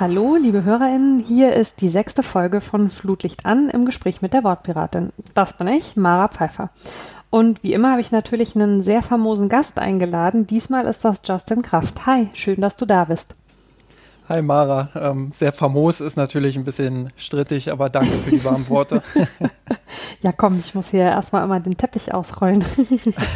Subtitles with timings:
[0.00, 4.44] Hallo, liebe HörerInnen, hier ist die sechste Folge von Flutlicht an im Gespräch mit der
[4.44, 5.10] Wortpiratin.
[5.34, 6.70] Das bin ich, Mara Pfeiffer.
[7.30, 10.46] Und wie immer habe ich natürlich einen sehr famosen Gast eingeladen.
[10.46, 12.06] Diesmal ist das Justin Kraft.
[12.06, 13.34] Hi, schön, dass du da bist.
[14.28, 18.68] Hi Mara, ähm, sehr famos ist natürlich ein bisschen strittig, aber danke für die warmen
[18.68, 19.02] Worte.
[20.20, 22.62] ja, komm, ich muss hier erstmal immer den Teppich ausrollen.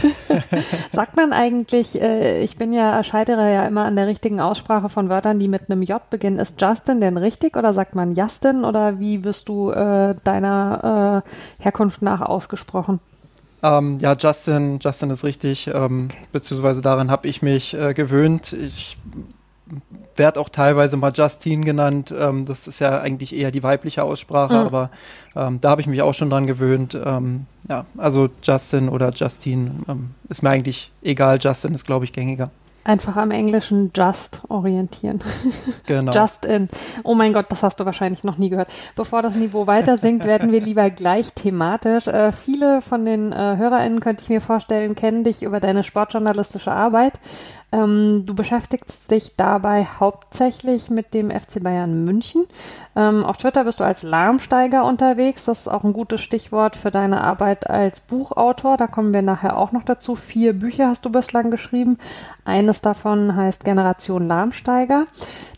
[0.92, 5.08] Sagt man eigentlich, äh, ich bin ja, scheitere ja immer an der richtigen Aussprache von
[5.08, 6.38] Wörtern, die mit einem J beginnen.
[6.38, 11.62] Ist Justin denn richtig oder sagt man Justin oder wie wirst du äh, deiner äh,
[11.62, 13.00] Herkunft nach ausgesprochen?
[13.62, 16.18] Ähm, ja, Justin, Justin ist richtig, ähm, okay.
[16.32, 18.52] beziehungsweise daran habe ich mich äh, gewöhnt.
[18.52, 18.98] Ich
[20.16, 22.12] werde auch teilweise mal Justine genannt.
[22.16, 24.66] Ähm, das ist ja eigentlich eher die weibliche Aussprache, mhm.
[24.66, 24.90] aber
[25.36, 26.98] ähm, da habe ich mich auch schon dran gewöhnt.
[27.02, 31.38] Ähm, ja, also Justin oder Justine ähm, ist mir eigentlich egal.
[31.40, 32.50] Justin ist, glaube ich, gängiger.
[32.84, 35.20] Einfach am Englischen just orientieren.
[35.86, 36.12] Genau.
[36.12, 36.68] just in.
[37.04, 38.68] Oh mein Gott, das hast du wahrscheinlich noch nie gehört.
[38.96, 42.06] Bevor das Niveau weiter sinkt, werden wir lieber gleich thematisch.
[42.06, 46.72] Äh, viele von den äh, HörerInnen, könnte ich mir vorstellen, kennen dich über deine sportjournalistische
[46.72, 47.14] Arbeit.
[47.72, 52.44] Ähm, du beschäftigst dich dabei hauptsächlich mit dem FC Bayern München.
[52.94, 55.46] Ähm, auf Twitter bist du als Lahmsteiger unterwegs.
[55.46, 58.76] Das ist auch ein gutes Stichwort für deine Arbeit als Buchautor.
[58.76, 60.14] Da kommen wir nachher auch noch dazu.
[60.14, 61.96] Vier Bücher hast du bislang geschrieben.
[62.44, 65.06] Eines davon heißt Generation Lahmsteiger.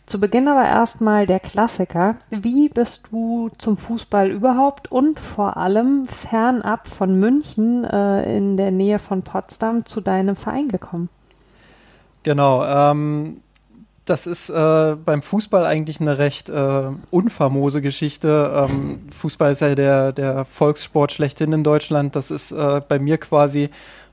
[0.05, 2.15] Zu Beginn aber erstmal der Klassiker.
[2.29, 8.71] Wie bist du zum Fußball überhaupt und vor allem fernab von München äh, in der
[8.71, 11.09] Nähe von Potsdam zu deinem Verein gekommen?
[12.25, 12.65] Genau.
[12.65, 13.41] Ähm,
[14.05, 18.67] das ist äh, beim Fußball eigentlich eine recht äh, unfamose Geschichte.
[18.67, 22.15] Ähm, Fußball ist ja der, der Volkssport schlechthin in Deutschland.
[22.15, 23.69] Das ist äh, bei mir quasi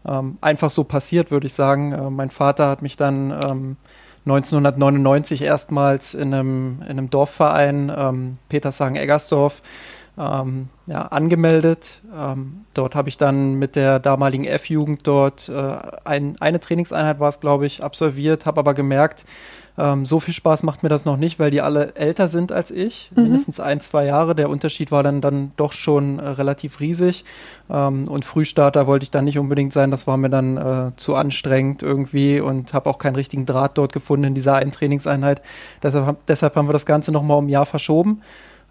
[0.07, 1.93] ähm, einfach so passiert, würde ich sagen.
[1.93, 3.33] Äh, mein Vater hat mich dann
[4.27, 9.63] 1999 ähm, erstmals in einem, in einem Dorfverein, ähm, Petershagen-Eggersdorf,
[10.19, 12.03] ähm, ja, angemeldet.
[12.15, 17.29] Ähm, dort habe ich dann mit der damaligen F-Jugend dort äh, ein, eine Trainingseinheit war
[17.29, 19.25] es, glaube ich, absolviert, habe aber gemerkt,
[19.79, 22.71] ähm, so viel Spaß macht mir das noch nicht, weil die alle älter sind als
[22.71, 23.23] ich, mhm.
[23.23, 24.35] mindestens ein, zwei Jahre.
[24.35, 27.25] Der Unterschied war dann, dann doch schon äh, relativ riesig.
[27.71, 29.91] Ähm, und Frühstarter wollte ich dann nicht unbedingt sein.
[29.91, 33.93] Das war mir dann äh, zu anstrengend irgendwie und habe auch keinen richtigen Draht dort
[33.95, 35.41] gefunden in dieser einen Trainingseinheit.
[35.83, 38.21] Deshalb, deshalb haben wir das Ganze nochmal um ein Jahr verschoben.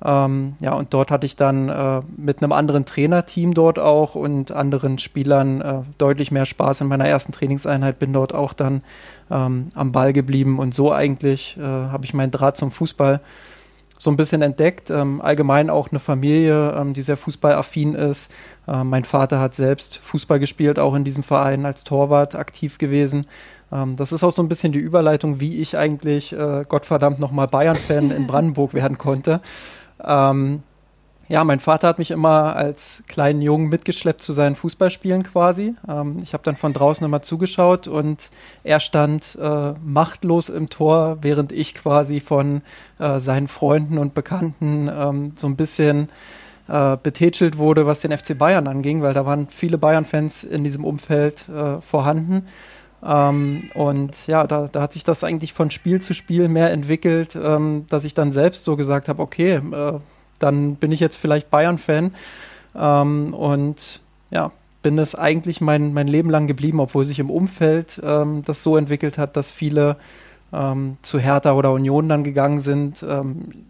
[0.04, 4.52] Ähm, ja, und dort hatte ich dann äh, mit einem anderen Trainerteam dort auch und
[4.52, 8.82] anderen Spielern äh, deutlich mehr Spaß in meiner ersten Trainingseinheit, bin dort auch dann
[9.30, 13.22] ähm, am Ball geblieben und so eigentlich äh, habe ich meinen Draht zum Fußball
[14.02, 14.90] so ein bisschen entdeckt.
[14.90, 18.34] Ähm, allgemein auch eine Familie, ähm, die sehr fußballaffin ist.
[18.68, 23.28] Äh, mein Vater hat selbst Fußball gespielt, auch in diesem Verein als Torwart aktiv gewesen.
[23.72, 27.48] Ähm, das ist auch so ein bisschen die Überleitung, wie ich eigentlich, äh, Gottverdammt, nochmal
[27.48, 29.40] Bayern-Fan in Brandenburg werden konnte.
[30.04, 30.64] Ähm,
[31.32, 35.76] ja, mein Vater hat mich immer als kleinen Jungen mitgeschleppt zu seinen Fußballspielen quasi.
[35.88, 38.30] Ähm, ich habe dann von draußen immer zugeschaut und
[38.66, 42.64] er stand äh, machtlos im Tor, während ich quasi von
[43.00, 46.10] äh, seinen Freunden und Bekannten ähm, so ein bisschen
[46.68, 50.84] äh, betätschelt wurde, was den FC Bayern anging, weil da waren viele Bayern-Fans in diesem
[50.84, 52.46] Umfeld äh, vorhanden.
[53.04, 57.36] Ähm, und ja, da, da, hat sich das eigentlich von Spiel zu Spiel mehr entwickelt,
[57.42, 60.00] ähm, dass ich dann selbst so gesagt habe, okay, äh,
[60.40, 62.14] dann bin ich jetzt vielleicht Bayern-Fan.
[62.76, 64.52] Ähm, und ja,
[64.82, 68.78] bin es eigentlich mein, mein Leben lang geblieben, obwohl sich im Umfeld ähm, das so
[68.78, 69.98] entwickelt hat, dass viele
[70.54, 73.04] ähm, zu Hertha oder Union dann gegangen sind.
[73.08, 73.66] Ähm,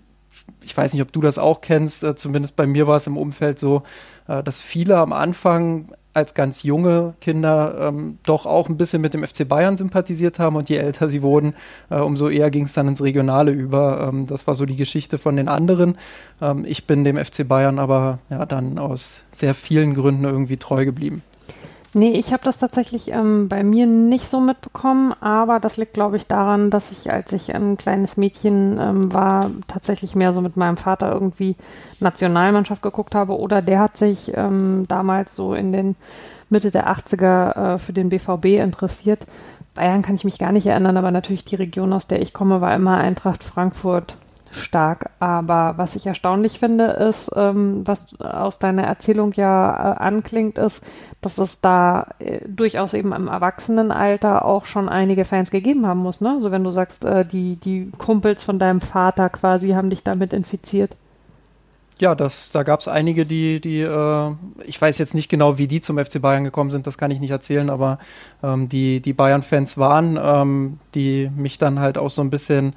[0.61, 3.17] ich weiß nicht, ob du das auch kennst, äh, zumindest bei mir war es im
[3.17, 3.83] Umfeld so,
[4.27, 9.13] äh, dass viele am Anfang als ganz junge Kinder ähm, doch auch ein bisschen mit
[9.13, 11.53] dem FC Bayern sympathisiert haben und je älter sie wurden,
[11.89, 14.07] äh, umso eher ging es dann ins Regionale über.
[14.07, 15.97] Ähm, das war so die Geschichte von den anderen.
[16.41, 20.85] Ähm, ich bin dem FC Bayern aber ja dann aus sehr vielen Gründen irgendwie treu
[20.85, 21.23] geblieben.
[21.93, 26.15] Nee, ich habe das tatsächlich ähm, bei mir nicht so mitbekommen, aber das liegt, glaube
[26.15, 30.55] ich, daran, dass ich, als ich ein kleines Mädchen ähm, war, tatsächlich mehr so mit
[30.55, 31.57] meinem Vater irgendwie
[31.99, 35.97] Nationalmannschaft geguckt habe oder der hat sich ähm, damals so in den
[36.49, 39.27] Mitte der 80er äh, für den BVB interessiert.
[39.73, 42.61] Bayern kann ich mich gar nicht erinnern, aber natürlich die Region, aus der ich komme,
[42.61, 44.15] war immer Eintracht Frankfurt
[44.51, 45.09] stark.
[45.19, 50.83] Aber was ich erstaunlich finde, ist, ähm, was aus deiner Erzählung ja äh, anklingt, ist,
[51.21, 56.21] dass es da äh, durchaus eben im Erwachsenenalter auch schon einige Fans gegeben haben muss.
[56.21, 56.29] Ne?
[56.29, 60.03] So also wenn du sagst, äh, die, die Kumpels von deinem Vater quasi haben dich
[60.03, 60.95] damit infiziert.
[62.01, 64.31] Ja, das, da gab es einige, die, die, äh,
[64.65, 67.19] ich weiß jetzt nicht genau, wie die zum FC Bayern gekommen sind, das kann ich
[67.19, 67.99] nicht erzählen, aber
[68.41, 72.73] ähm, die, die Bayern-Fans waren, ähm, die mich dann halt auch so ein bisschen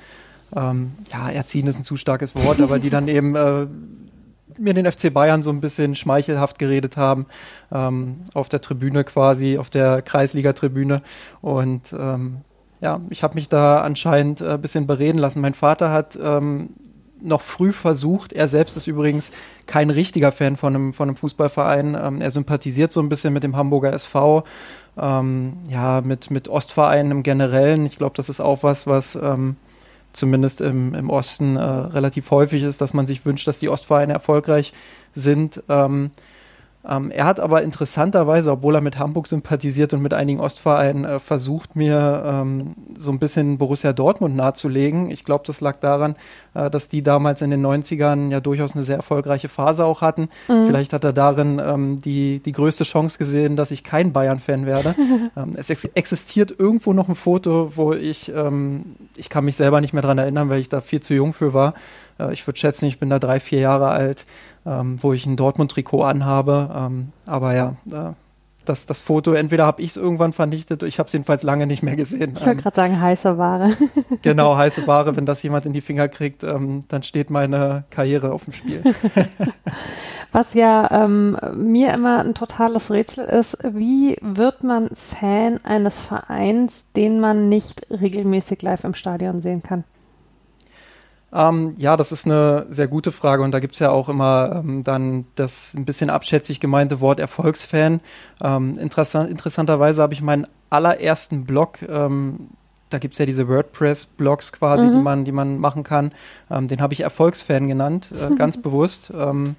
[0.55, 3.67] ähm, ja, erziehen ist ein zu starkes Wort, aber die dann eben äh,
[4.59, 7.27] mir den FC Bayern so ein bisschen schmeichelhaft geredet haben,
[7.73, 11.03] ähm, auf der Tribüne quasi, auf der Kreisliga-Tribüne.
[11.41, 12.39] Und ähm,
[12.81, 15.41] ja, ich habe mich da anscheinend ein äh, bisschen bereden lassen.
[15.41, 16.71] Mein Vater hat ähm,
[17.21, 19.33] noch früh versucht, er selbst ist übrigens
[19.67, 21.97] kein richtiger Fan von einem, von einem Fußballverein.
[22.01, 24.45] Ähm, er sympathisiert so ein bisschen mit dem Hamburger SV,
[24.99, 27.87] ähm, ja, mit, mit Ostvereinen im Generellen.
[27.87, 29.57] Ich glaube, das ist auch was, was ähm,
[30.15, 34.13] zumindest im, im Osten äh, relativ häufig ist, dass man sich wünscht, dass die Ostvereine
[34.13, 34.73] erfolgreich
[35.15, 35.63] sind.
[35.69, 36.11] Ähm,
[36.87, 41.19] ähm, er hat aber interessanterweise, obwohl er mit Hamburg sympathisiert und mit einigen Ostvereinen, äh,
[41.19, 45.11] versucht, mir ähm, so ein bisschen Borussia Dortmund nahezulegen.
[45.11, 46.15] Ich glaube, das lag daran,
[46.53, 50.29] äh, dass die damals in den 90ern ja durchaus eine sehr erfolgreiche Phase auch hatten.
[50.49, 50.67] Mhm.
[50.67, 54.95] Vielleicht hat er darin ähm, die, die größte Chance gesehen, dass ich kein Bayern-Fan werde.
[55.37, 59.81] Ähm, es ex existiert irgendwo noch ein Foto, wo ich, ähm, ich kann mich selber
[59.81, 61.75] nicht mehr dran erinnern, weil ich da viel zu jung für war.
[62.19, 64.27] Äh, ich würde schätzen, ich bin da drei, vier Jahre alt
[64.67, 66.71] ähm, wo ich ein Dortmund-Trikot anhabe.
[66.75, 68.13] Ähm, aber ja, äh,
[68.65, 71.83] das, das Foto, entweder habe ich es irgendwann vernichtet, ich habe es jedenfalls lange nicht
[71.83, 72.33] mehr gesehen.
[72.35, 73.77] Ich wollte ähm, gerade sagen, heiße Ware.
[74.23, 75.17] genau, heiße Ware.
[75.17, 78.83] Wenn das jemand in die Finger kriegt, ähm, dann steht meine Karriere auf dem Spiel.
[80.33, 86.87] Was ja ähm, mir immer ein totales Rätsel ist, wie wird man Fan eines Vereins,
[86.97, 89.85] den man nicht regelmäßig live im Stadion sehen kann?
[91.35, 94.63] Ähm, ja, das ist eine sehr gute Frage und da gibt es ja auch immer
[94.65, 98.01] ähm, dann das ein bisschen abschätzig gemeinte Wort Erfolgsfan.
[98.43, 102.49] Ähm, interessant, interessanterweise habe ich meinen allerersten Blog, ähm,
[102.91, 104.93] da gibt es ja diese WordPress-Blogs quasi, mhm.
[104.93, 106.13] die, man, die man machen kann,
[106.51, 109.57] ähm, den habe ich Erfolgsfan genannt, äh, ganz bewusst ähm,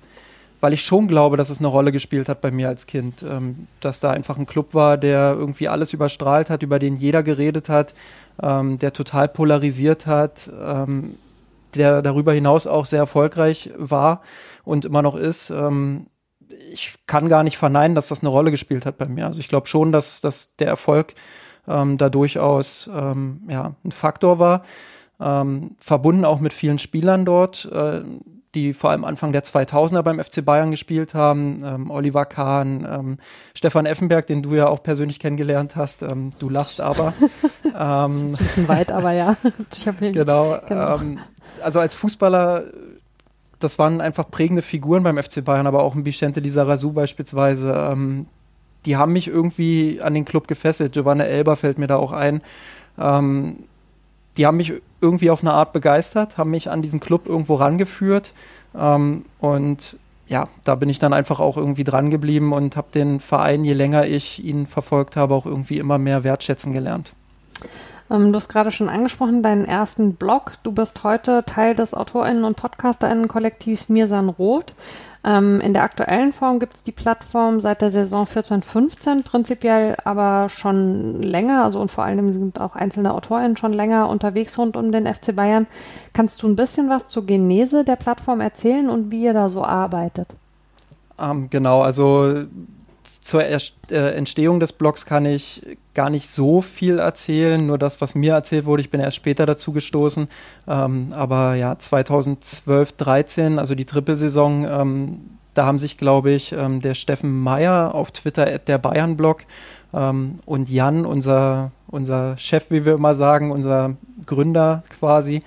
[0.61, 3.21] weil ich schon glaube, dass es eine Rolle gespielt hat bei mir als Kind.
[3.21, 7.21] Ähm, dass da einfach ein Club war, der irgendwie alles überstrahlt hat, über den jeder
[7.21, 7.93] geredet hat,
[8.41, 11.15] ähm, der total polarisiert hat, ähm,
[11.75, 14.21] der darüber hinaus auch sehr erfolgreich war
[14.63, 15.49] und immer noch ist.
[15.49, 16.07] Ähm,
[16.71, 19.25] ich kann gar nicht verneinen, dass das eine Rolle gespielt hat bei mir.
[19.25, 21.13] Also ich glaube schon, dass, dass der Erfolg
[21.67, 24.63] ähm, da durchaus ähm, ja, ein Faktor war.
[25.19, 28.01] Ähm, verbunden auch mit vielen Spielern dort, äh,
[28.53, 31.61] die vor allem Anfang der 2000er beim FC Bayern gespielt haben.
[31.63, 33.17] Ähm, Oliver Kahn, ähm,
[33.53, 36.01] Stefan Effenberg, den du ja auch persönlich kennengelernt hast.
[36.01, 37.13] Ähm, du lachst aber.
[37.77, 39.35] ähm, ein bisschen weit, aber ja.
[39.99, 40.57] genau.
[40.67, 40.99] genau.
[40.99, 41.19] Ähm,
[41.61, 42.63] also als Fußballer,
[43.59, 47.73] das waren einfach prägende Figuren beim FC Bayern, aber auch ein Vicente Lizarazu beispielsweise.
[47.73, 48.27] Ähm,
[48.85, 50.93] die haben mich irgendwie an den Club gefesselt.
[50.93, 52.41] Giovanna Elber fällt mir da auch ein.
[52.97, 53.63] Ähm,
[54.37, 58.33] die haben mich irgendwie auf eine Art begeistert, haben mich an diesen Club irgendwo rangeführt.
[58.77, 63.19] Ähm, und ja, da bin ich dann einfach auch irgendwie dran geblieben und habe den
[63.19, 67.13] Verein, je länger ich ihn verfolgt habe, auch irgendwie immer mehr wertschätzen gelernt.
[68.09, 70.53] Ähm, du hast gerade schon angesprochen, deinen ersten Blog.
[70.63, 74.73] Du bist heute Teil des AutorInnen- und PodcasterInnen-Kollektivs Mirsan Roth.
[75.23, 80.49] Ähm, in der aktuellen Form gibt es die Plattform seit der Saison 14-15, prinzipiell aber
[80.49, 84.91] schon länger, also und vor allem sind auch einzelne AutorInnen schon länger unterwegs rund um
[84.91, 85.65] den FC Bayern.
[86.13, 89.63] Kannst du ein bisschen was zur Genese der Plattform erzählen und wie ihr da so
[89.63, 90.27] arbeitet?
[91.19, 92.43] Ähm, genau, also
[93.21, 93.59] zur äh,
[93.89, 95.61] Entstehung des Blogs kann ich
[95.93, 98.81] gar nicht so viel erzählen, nur das, was mir erzählt wurde.
[98.81, 100.27] Ich bin erst später dazu gestoßen.
[100.67, 105.19] Ähm, aber ja, 2012, 13, also die Trippelsaison, ähm,
[105.53, 109.45] da haben sich, glaube ich, ähm, der Steffen Meyer auf Twitter, der Bayern-Blog,
[109.93, 115.39] ähm, und Jan, unser, unser Chef, wie wir immer sagen, unser Gründer quasi,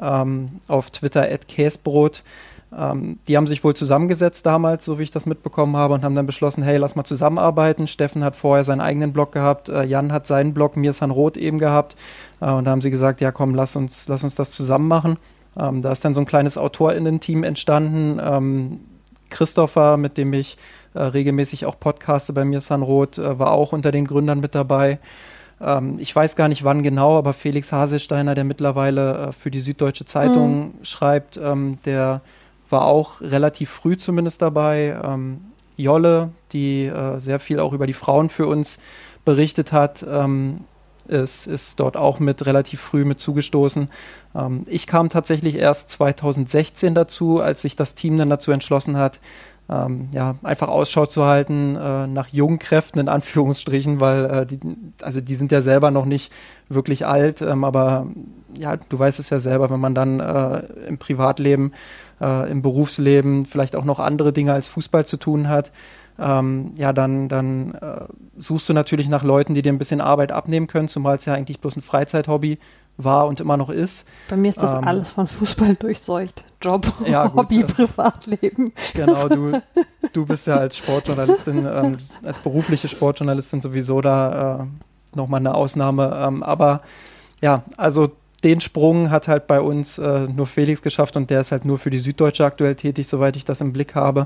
[0.00, 2.22] ähm, auf Twitter, Käsbrot,
[2.76, 6.14] ähm, die haben sich wohl zusammengesetzt damals, so wie ich das mitbekommen habe, und haben
[6.14, 7.86] dann beschlossen, hey, lass mal zusammenarbeiten.
[7.86, 11.58] Steffen hat vorher seinen eigenen Blog gehabt, äh, Jan hat seinen Blog, Mirsan Roth eben
[11.58, 11.96] gehabt.
[12.40, 15.16] Äh, und da haben sie gesagt, ja komm, lass uns, lass uns das zusammen machen.
[15.58, 18.20] Ähm, da ist dann so ein kleines AutorInnen-Team entstanden.
[18.22, 18.80] Ähm,
[19.30, 20.56] Christopher, mit dem ich
[20.94, 24.98] äh, regelmäßig auch podcaste bei Mirsan Roth, äh, war auch unter den Gründern mit dabei
[25.60, 29.58] ähm, ich weiß gar nicht wann genau, aber Felix Haselsteiner, der mittlerweile äh, für die
[29.58, 30.84] Süddeutsche Zeitung mhm.
[30.84, 32.20] schreibt, ähm, der
[32.70, 35.00] war auch relativ früh zumindest dabei.
[35.02, 35.40] Ähm,
[35.76, 38.78] Jolle, die äh, sehr viel auch über die Frauen für uns
[39.24, 40.64] berichtet hat, ähm,
[41.06, 43.88] ist, ist dort auch mit relativ früh mit zugestoßen.
[44.34, 49.20] Ähm, ich kam tatsächlich erst 2016 dazu, als sich das Team dann dazu entschlossen hat,
[49.70, 54.58] ähm, ja, einfach Ausschau zu halten äh, nach jungen Kräften in Anführungsstrichen, weil äh, die,
[55.02, 56.32] also die sind ja selber noch nicht
[56.68, 58.06] wirklich alt, ähm, aber
[58.56, 61.72] ja, du weißt es ja selber, wenn man dann äh, im Privatleben,
[62.20, 65.70] äh, im Berufsleben vielleicht auch noch andere Dinge als Fußball zu tun hat,
[66.18, 68.06] ähm, ja, dann, dann äh,
[68.38, 71.34] suchst du natürlich nach Leuten, die dir ein bisschen Arbeit abnehmen können, zumal es ja
[71.34, 72.58] eigentlich bloß ein Freizeithobby
[72.98, 74.06] war und immer noch ist.
[74.28, 76.44] Bei mir ist das ähm, alles von Fußball durchseucht.
[76.60, 78.72] Job, ja, gut, Hobby, also, Privatleben.
[78.94, 79.62] Genau, du,
[80.12, 86.18] du bist ja als Sportjournalistin, ähm, als berufliche Sportjournalistin sowieso da äh, nochmal eine Ausnahme.
[86.20, 86.82] Ähm, aber
[87.40, 88.10] ja, also
[88.42, 91.78] den Sprung hat halt bei uns äh, nur Felix geschafft und der ist halt nur
[91.78, 94.24] für die Süddeutsche aktuell tätig, soweit ich das im Blick habe.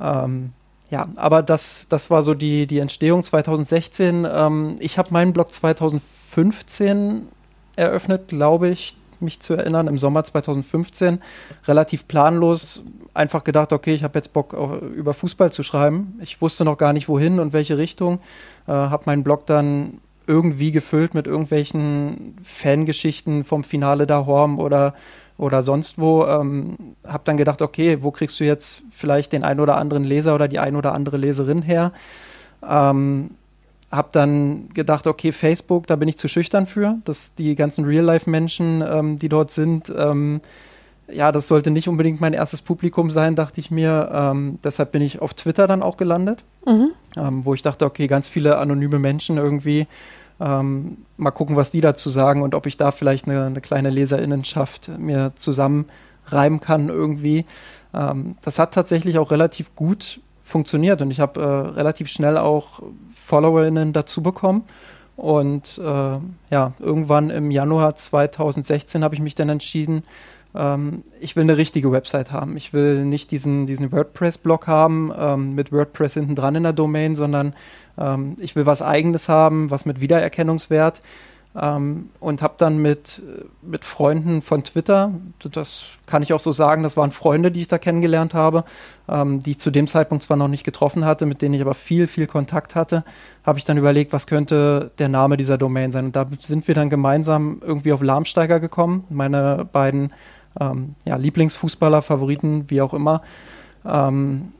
[0.00, 0.52] Ähm,
[0.90, 4.26] ja, aber das, das war so die, die Entstehung 2016.
[4.30, 7.28] Ähm, ich habe meinen Blog 2015
[7.76, 11.20] eröffnet, glaube ich, mich zu erinnern, im Sommer 2015.
[11.66, 12.82] Relativ planlos,
[13.14, 14.52] einfach gedacht, okay, ich habe jetzt Bock,
[14.94, 16.18] über Fußball zu schreiben.
[16.20, 18.20] Ich wusste noch gar nicht, wohin und welche Richtung.
[18.66, 24.94] Äh, habe meinen Blog dann irgendwie gefüllt mit irgendwelchen Fangeschichten vom Finale da Horm oder
[25.36, 26.24] oder sonst wo.
[26.24, 26.76] Ähm,
[27.06, 30.48] habe dann gedacht, okay, wo kriegst du jetzt vielleicht den ein oder anderen Leser oder
[30.48, 31.92] die ein oder andere Leserin her?
[32.66, 33.30] Ähm,
[33.94, 38.82] habe dann gedacht, okay, Facebook, da bin ich zu schüchtern für, dass die ganzen Real-Life-Menschen,
[38.86, 40.40] ähm, die dort sind, ähm,
[41.08, 44.10] ja, das sollte nicht unbedingt mein erstes Publikum sein, dachte ich mir.
[44.12, 46.92] Ähm, deshalb bin ich auf Twitter dann auch gelandet, mhm.
[47.16, 49.86] ähm, wo ich dachte, okay, ganz viele anonyme Menschen irgendwie.
[50.40, 53.90] Ähm, mal gucken, was die dazu sagen und ob ich da vielleicht eine, eine kleine
[53.90, 57.44] Leserinnenschaft mir zusammenreimen kann irgendwie.
[57.92, 62.82] Ähm, das hat tatsächlich auch relativ gut funktioniert und ich habe äh, relativ schnell auch
[63.12, 64.64] Followerinnen dazu bekommen.
[65.16, 65.82] Und äh,
[66.50, 70.02] ja, irgendwann im Januar 2016 habe ich mich dann entschieden,
[70.54, 72.56] ähm, ich will eine richtige Website haben.
[72.56, 77.14] Ich will nicht diesen, diesen WordPress-Blog haben ähm, mit WordPress hinten dran in der Domain,
[77.14, 77.54] sondern
[77.96, 81.00] ähm, ich will was Eigenes haben, was mit Wiedererkennungswert.
[81.56, 83.22] Ähm, und habe dann mit,
[83.62, 87.68] mit Freunden von Twitter, das kann ich auch so sagen, das waren Freunde, die ich
[87.68, 88.64] da kennengelernt habe,
[89.08, 91.74] ähm, die ich zu dem Zeitpunkt zwar noch nicht getroffen hatte, mit denen ich aber
[91.74, 93.04] viel, viel Kontakt hatte,
[93.44, 96.06] habe ich dann überlegt, was könnte der Name dieser Domain sein.
[96.06, 100.12] Und da sind wir dann gemeinsam irgendwie auf Lahmsteiger gekommen, meine beiden
[100.60, 103.22] ähm, ja, Lieblingsfußballer, Favoriten, wie auch immer.
[103.84, 104.52] Ähm,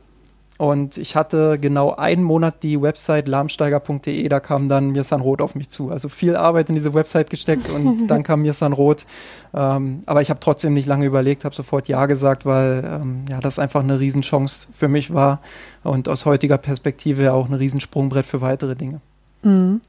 [0.57, 5.53] und ich hatte genau einen Monat die Website lahmsteiger.de, da kam dann Mirsan Roth auf
[5.53, 5.89] mich zu.
[5.89, 9.05] Also viel Arbeit in diese Website gesteckt und dann kam Mirsan Roth.
[9.53, 13.41] Ähm, aber ich habe trotzdem nicht lange überlegt, habe sofort Ja gesagt, weil ähm, ja,
[13.41, 15.41] das einfach eine Riesenchance für mich war
[15.83, 19.01] und aus heutiger Perspektive auch ein Riesensprungbrett für weitere Dinge.
[19.45, 19.81] Mhm.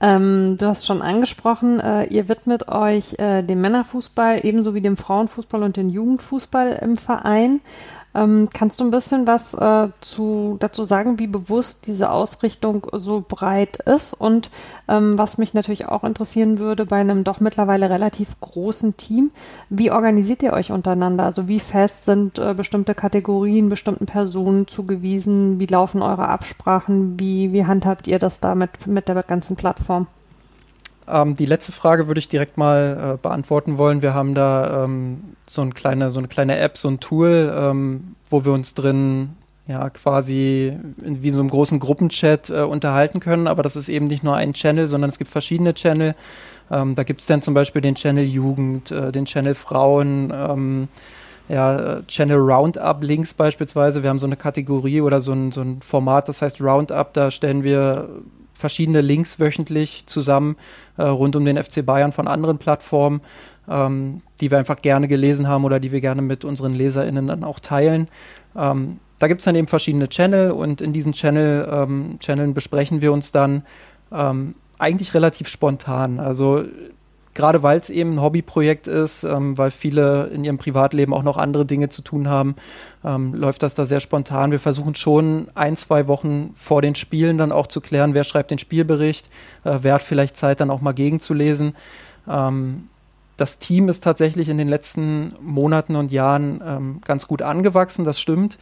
[0.00, 4.96] Ähm, du hast schon angesprochen, äh, ihr widmet euch äh, dem Männerfußball ebenso wie dem
[4.96, 7.60] Frauenfußball und dem Jugendfußball im Verein.
[8.14, 13.24] Ähm, kannst du ein bisschen was äh, zu, dazu sagen, wie bewusst diese Ausrichtung so
[13.26, 14.14] breit ist?
[14.14, 14.50] Und
[14.88, 19.30] ähm, was mich natürlich auch interessieren würde, bei einem doch mittlerweile relativ großen Team,
[19.70, 21.24] wie organisiert ihr euch untereinander?
[21.24, 25.58] Also wie fest sind äh, bestimmte Kategorien, bestimmten Personen zugewiesen?
[25.58, 27.18] Wie laufen eure Absprachen?
[27.18, 30.06] Wie, wie handhabt ihr das da mit, mit der ganzen Plattform?
[31.08, 34.02] Ähm, die letzte Frage würde ich direkt mal äh, beantworten wollen.
[34.02, 38.16] Wir haben da ähm, so, eine kleine, so eine kleine App, so ein Tool, ähm,
[38.30, 39.30] wo wir uns drin
[39.68, 43.46] ja quasi in, wie in so einem großen Gruppenchat äh, unterhalten können.
[43.46, 46.14] Aber das ist eben nicht nur ein Channel, sondern es gibt verschiedene Channel.
[46.70, 50.88] Ähm, da gibt es dann zum Beispiel den Channel Jugend, äh, den Channel Frauen ähm,
[51.48, 54.02] ja, Channel Roundup Links beispielsweise.
[54.02, 57.12] Wir haben so eine Kategorie oder so ein, so ein Format, das heißt Roundup.
[57.12, 58.08] Da stellen wir
[58.52, 60.56] verschiedene Links wöchentlich zusammen
[60.96, 63.20] äh, rund um den FC Bayern von anderen Plattformen,
[63.68, 67.44] ähm, die wir einfach gerne gelesen haben oder die wir gerne mit unseren LeserInnen dann
[67.44, 68.08] auch teilen.
[68.56, 73.00] Ähm, da gibt es dann eben verschiedene Channel und in diesen Channel, ähm, Channeln besprechen
[73.00, 73.62] wir uns dann
[74.10, 76.18] ähm, eigentlich relativ spontan.
[76.18, 76.64] Also
[77.34, 81.36] gerade weil es eben ein Hobbyprojekt ist, ähm, weil viele in ihrem Privatleben auch noch
[81.36, 82.56] andere Dinge zu tun haben,
[83.04, 84.50] ähm, läuft das da sehr spontan.
[84.50, 88.50] Wir versuchen schon ein, zwei Wochen vor den Spielen dann auch zu klären, wer schreibt
[88.50, 89.26] den Spielbericht,
[89.64, 91.74] äh, wer hat vielleicht Zeit dann auch mal gegenzulesen.
[92.28, 92.88] Ähm,
[93.36, 98.20] das Team ist tatsächlich in den letzten Monaten und Jahren ähm, ganz gut angewachsen, das
[98.20, 98.58] stimmt.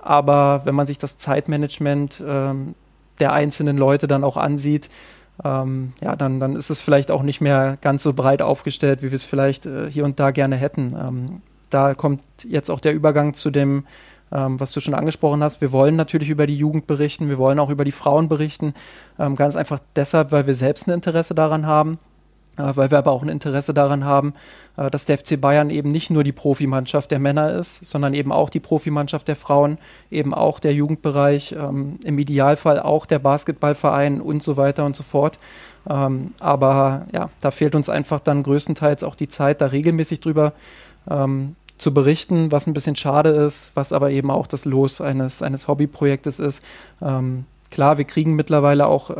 [0.00, 2.74] Aber wenn man sich das Zeitmanagement ähm,
[3.20, 4.90] der einzelnen Leute dann auch ansieht,
[5.44, 9.10] ähm, ja, dann, dann ist es vielleicht auch nicht mehr ganz so breit aufgestellt, wie
[9.10, 10.94] wir es vielleicht äh, hier und da gerne hätten.
[10.96, 13.84] Ähm, da kommt jetzt auch der Übergang zu dem,
[14.30, 15.60] ähm, was du schon angesprochen hast.
[15.60, 18.72] Wir wollen natürlich über die Jugend berichten, wir wollen auch über die Frauen berichten,
[19.18, 21.98] ähm, ganz einfach deshalb, weil wir selbst ein Interesse daran haben.
[22.74, 24.34] Weil wir aber auch ein Interesse daran haben,
[24.76, 28.32] äh, dass der FC Bayern eben nicht nur die Profimannschaft der Männer ist, sondern eben
[28.32, 29.78] auch die Profimannschaft der Frauen,
[30.10, 35.02] eben auch der Jugendbereich, ähm, im Idealfall auch der Basketballverein und so weiter und so
[35.02, 35.38] fort.
[35.88, 40.52] Ähm, aber ja, da fehlt uns einfach dann größtenteils auch die Zeit, da regelmäßig drüber
[41.10, 45.42] ähm, zu berichten, was ein bisschen schade ist, was aber eben auch das Los eines,
[45.42, 46.64] eines Hobbyprojektes ist.
[47.00, 49.10] Klar, wir kriegen mittlerweile auch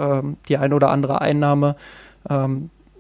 [0.49, 1.75] die eine oder andere Einnahme.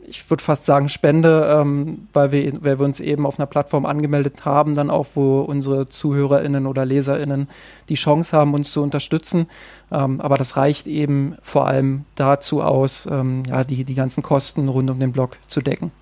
[0.06, 3.86] Ich würde fast sagen Spende, ähm, weil, wir, weil wir uns eben auf einer Plattform
[3.86, 7.48] angemeldet haben, dann auch, wo unsere ZuhörerInnen oder LeserInnen
[7.88, 9.48] die Chance haben, uns zu unterstützen.
[9.90, 14.68] Ähm, aber das reicht eben vor allem dazu aus, ähm, ja, die, die ganzen Kosten
[14.68, 15.92] rund um den Blog zu decken.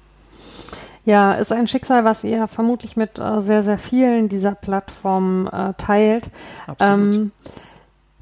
[1.05, 5.75] Ja, ist ein Schicksal, was ihr vermutlich mit äh, sehr, sehr vielen dieser Plattformen äh,
[5.77, 6.31] teilt.
[6.67, 7.31] Absolut.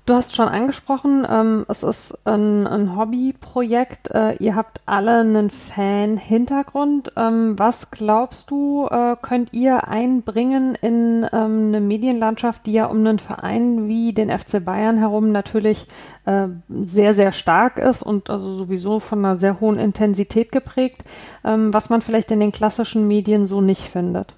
[0.08, 4.10] Du hast schon angesprochen, ähm, es ist ein, ein Hobbyprojekt.
[4.10, 7.12] Äh, ihr habt alle einen Fan-Hintergrund.
[7.14, 13.00] Ähm, was glaubst du, äh, könnt ihr einbringen in ähm, eine Medienlandschaft, die ja um
[13.00, 15.86] einen Verein wie den FC Bayern herum natürlich
[16.24, 16.46] äh,
[16.84, 21.04] sehr, sehr stark ist und also sowieso von einer sehr hohen Intensität geprägt,
[21.44, 24.37] ähm, was man vielleicht in den klassischen Medien so nicht findet?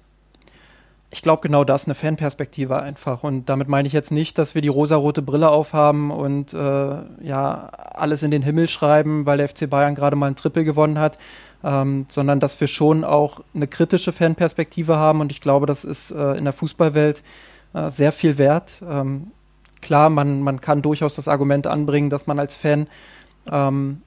[1.13, 3.23] Ich glaube genau das, eine Fanperspektive einfach.
[3.23, 7.67] Und damit meine ich jetzt nicht, dass wir die rosarote Brille aufhaben und äh, ja
[7.67, 11.17] alles in den Himmel schreiben, weil der FC Bayern gerade mal ein Triple gewonnen hat,
[11.65, 15.19] ähm, sondern dass wir schon auch eine kritische Fanperspektive haben.
[15.19, 17.23] Und ich glaube, das ist äh, in der Fußballwelt
[17.73, 18.81] äh, sehr viel wert.
[18.89, 19.31] Ähm,
[19.81, 22.87] klar, man, man kann durchaus das Argument anbringen, dass man als Fan
[23.51, 24.01] ähm,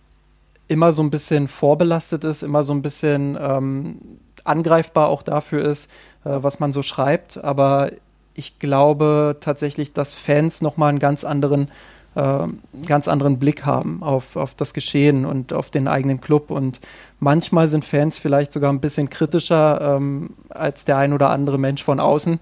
[0.69, 3.99] immer so ein bisschen vorbelastet ist, immer so ein bisschen ähm,
[4.45, 5.91] angreifbar auch dafür ist,
[6.25, 7.43] äh, was man so schreibt.
[7.43, 7.91] Aber
[8.35, 11.71] ich glaube tatsächlich, dass Fans nochmal einen ganz anderen,
[12.15, 12.47] äh,
[12.87, 16.51] ganz anderen Blick haben auf, auf das Geschehen und auf den eigenen Club.
[16.51, 16.81] Und
[17.21, 21.83] manchmal sind Fans vielleicht sogar ein bisschen kritischer ähm, als der ein oder andere Mensch
[21.83, 22.41] von außen.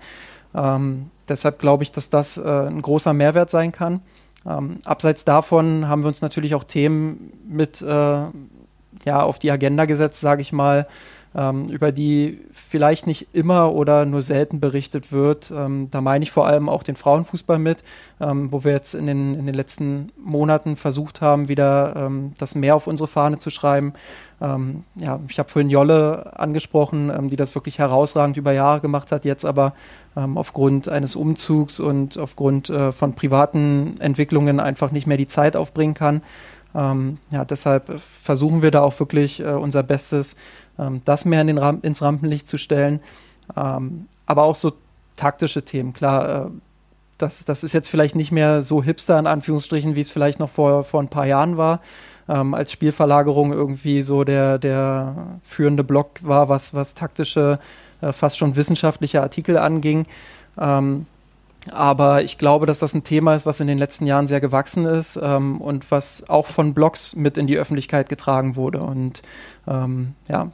[0.54, 4.02] Ähm, deshalb glaube ich, dass das äh, ein großer Mehrwert sein kann.
[4.47, 8.25] Ähm, abseits davon haben wir uns natürlich auch Themen mit äh,
[9.04, 10.87] ja, auf die Agenda gesetzt, sage ich mal,
[11.34, 15.50] über die vielleicht nicht immer oder nur selten berichtet wird.
[15.50, 17.82] Ähm, da meine ich vor allem auch den Frauenfußball mit,
[18.20, 22.54] ähm, wo wir jetzt in den, in den letzten Monaten versucht haben, wieder ähm, das
[22.54, 23.94] mehr auf unsere Fahne zu schreiben.
[24.40, 29.12] Ähm, ja, ich habe vorhin Jolle angesprochen, ähm, die das wirklich herausragend über Jahre gemacht
[29.12, 29.74] hat, jetzt aber
[30.14, 35.94] aufgrund eines Umzugs und aufgrund äh, von privaten Entwicklungen einfach nicht mehr die Zeit aufbringen
[35.94, 36.20] kann.
[36.74, 40.37] Ähm, ja, deshalb versuchen wir da auch wirklich äh, unser Bestes,
[40.78, 43.00] ähm, das mehr in Ram ins Rampenlicht zu stellen.
[43.56, 44.72] Ähm, aber auch so
[45.16, 46.46] taktische Themen, klar.
[46.46, 46.50] Äh,
[47.18, 50.50] das, das ist jetzt vielleicht nicht mehr so hipster in Anführungsstrichen, wie es vielleicht noch
[50.50, 51.80] vor, vor ein paar Jahren war.
[52.28, 57.58] Ähm, als Spielverlagerung irgendwie so der, der führende Block war, was, was taktische,
[58.00, 60.06] äh, fast schon wissenschaftliche Artikel anging.
[60.58, 61.06] Ähm,
[61.70, 64.85] aber ich glaube, dass das ein Thema ist, was in den letzten Jahren sehr gewachsen
[64.85, 68.81] ist ähm, und was auch von Blogs mit in die Öffentlichkeit getragen wurde.
[68.81, 69.22] Und
[69.68, 70.51] ähm, ja,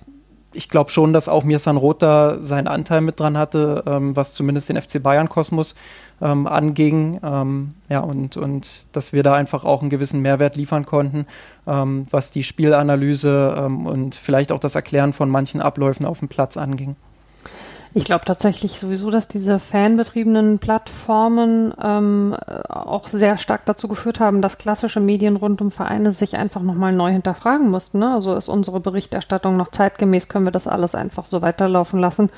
[0.52, 4.34] ich glaube schon, dass auch Mirsan Roth da seinen Anteil mit dran hatte, ähm, was
[4.34, 5.74] zumindest den FC Bayern-Kosmos
[6.20, 7.20] ähm, anging.
[7.22, 11.26] Ähm, ja, und, und dass wir da einfach auch einen gewissen Mehrwert liefern konnten,
[11.66, 16.56] ähm, was die Spielanalyse und vielleicht auch das Erklären von manchen Abläufen auf dem Platz
[16.56, 16.96] anging.
[17.94, 22.34] Ich glaube tatsächlich sowieso, dass diese fanbetriebenen Plattformen ähm,
[22.68, 26.92] auch sehr stark dazu geführt haben, dass klassische Medien rund um Vereine sich einfach nochmal
[26.92, 28.00] neu hinterfragen mussten.
[28.00, 28.12] Ne?
[28.12, 30.28] Also ist unsere Berichterstattung noch zeitgemäß?
[30.28, 32.30] Können wir das alles einfach so weiterlaufen lassen?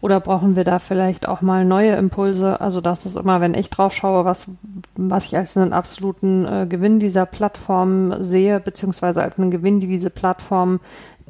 [0.00, 2.60] Oder brauchen wir da vielleicht auch mal neue Impulse?
[2.60, 4.50] Also das ist immer, wenn ich drauf schaue, was,
[4.94, 9.86] was ich als einen absoluten äh, Gewinn dieser Plattform sehe, beziehungsweise als einen Gewinn, die
[9.86, 10.80] diese Plattform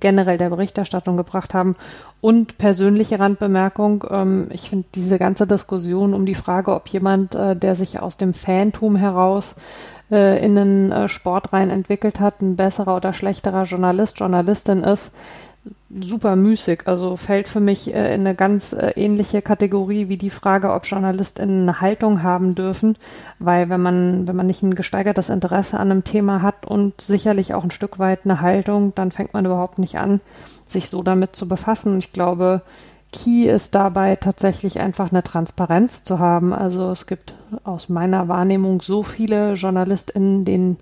[0.01, 1.75] generell der Berichterstattung gebracht haben.
[2.21, 7.57] Und persönliche Randbemerkung, ähm, ich finde diese ganze Diskussion um die Frage, ob jemand, äh,
[7.57, 9.57] der sich aus dem Fantum heraus
[10.11, 15.13] äh, in den äh, Sport rein entwickelt hat, ein besserer oder schlechterer Journalist, Journalistin ist,
[16.01, 16.83] super müßig.
[16.87, 20.87] Also fällt für mich äh, in eine ganz äh, ähnliche Kategorie wie die Frage, ob
[20.87, 22.97] JournalistInnen eine Haltung haben dürfen.
[23.39, 27.55] Weil wenn man, wenn man nicht ein gesteigertes Interesse an einem Thema hat und sicherlich
[27.55, 30.21] auch ein Stück weit eine Haltung, dann fängt man überhaupt nicht an,
[30.67, 31.99] sich so damit zu befassen.
[31.99, 32.63] Ich glaube,
[33.13, 36.53] Key ist dabei tatsächlich einfach eine Transparenz zu haben.
[36.53, 40.77] Also es gibt aus meiner Wahrnehmung so viele JournalistInnen, denen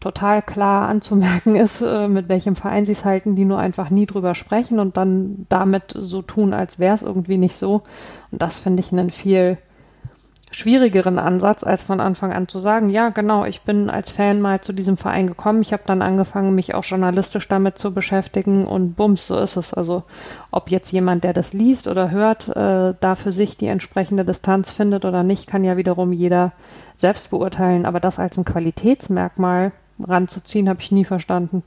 [0.00, 4.06] total klar anzumerken ist, äh, mit welchem Verein sie es halten, die nur einfach nie
[4.06, 7.82] drüber sprechen und dann damit so tun, als wäre es irgendwie nicht so.
[8.30, 9.58] Und das finde ich einen viel
[10.52, 14.60] schwierigeren Ansatz, als von Anfang an zu sagen, ja, genau, ich bin als Fan mal
[14.60, 18.94] zu diesem Verein gekommen, ich habe dann angefangen, mich auch journalistisch damit zu beschäftigen und
[18.94, 19.72] bums, so ist es.
[19.72, 20.02] Also
[20.50, 24.70] ob jetzt jemand, der das liest oder hört, äh, da für sich die entsprechende Distanz
[24.70, 26.52] findet oder nicht, kann ja wiederum jeder
[26.96, 27.86] selbst beurteilen.
[27.86, 29.70] Aber das als ein Qualitätsmerkmal
[30.04, 31.62] ranzuziehen, habe ich nie verstanden.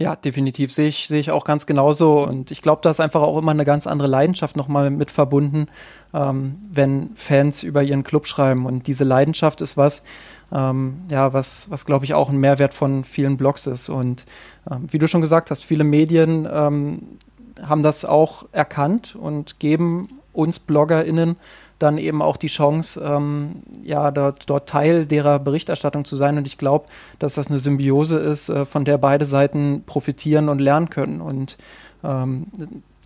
[0.00, 2.26] Ja, definitiv sehe ich, sehe ich auch ganz genauso.
[2.26, 5.66] Und ich glaube, da ist einfach auch immer eine ganz andere Leidenschaft nochmal mit verbunden,
[6.14, 8.64] ähm, wenn Fans über ihren Club schreiben.
[8.64, 10.02] Und diese Leidenschaft ist was,
[10.52, 13.90] ähm, ja, was, was glaube ich auch ein Mehrwert von vielen Blogs ist.
[13.90, 14.24] Und
[14.70, 17.02] ähm, wie du schon gesagt hast, viele Medien ähm,
[17.62, 21.36] haben das auch erkannt und geben uns BloggerInnen
[21.80, 26.38] dann eben auch die Chance, ähm, ja, dort, dort Teil derer Berichterstattung zu sein.
[26.38, 26.86] Und ich glaube,
[27.18, 31.20] dass das eine Symbiose ist, äh, von der beide Seiten profitieren und lernen können.
[31.20, 31.56] Und
[32.04, 32.46] ähm,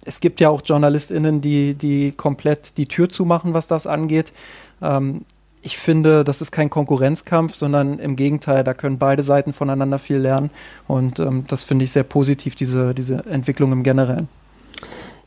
[0.05, 4.33] es gibt ja auch JournalistInnen, die, die komplett die Tür zumachen, was das angeht.
[4.83, 5.25] Ähm,
[5.63, 10.19] ich finde, das ist kein Konkurrenzkampf, sondern im Gegenteil, da können beide Seiten voneinander viel
[10.19, 10.51] lernen.
[10.87, 14.29] Und ähm, das finde ich sehr positiv, diese, diese Entwicklung im Generellen.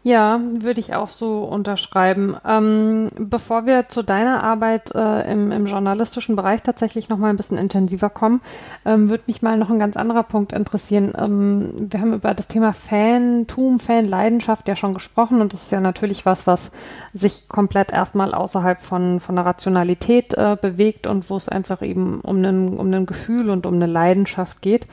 [0.08, 2.38] Ja, würde ich auch so unterschreiben.
[2.46, 7.36] Ähm, bevor wir zu deiner Arbeit äh, im, im, journalistischen Bereich tatsächlich noch mal ein
[7.36, 8.40] bisschen intensiver kommen,
[8.86, 11.12] ähm, würde mich mal noch ein ganz anderer Punkt interessieren.
[11.18, 15.82] Ähm, wir haben über das Thema Fantum, Fanleidenschaft ja schon gesprochen und das ist ja
[15.82, 16.72] natürlich was, was
[17.14, 22.22] sich komplett erstmal außerhalb von, von der Rationalität äh, bewegt und wo es einfach eben
[22.22, 24.88] um ein um Gefühl und um eine Leidenschaft geht.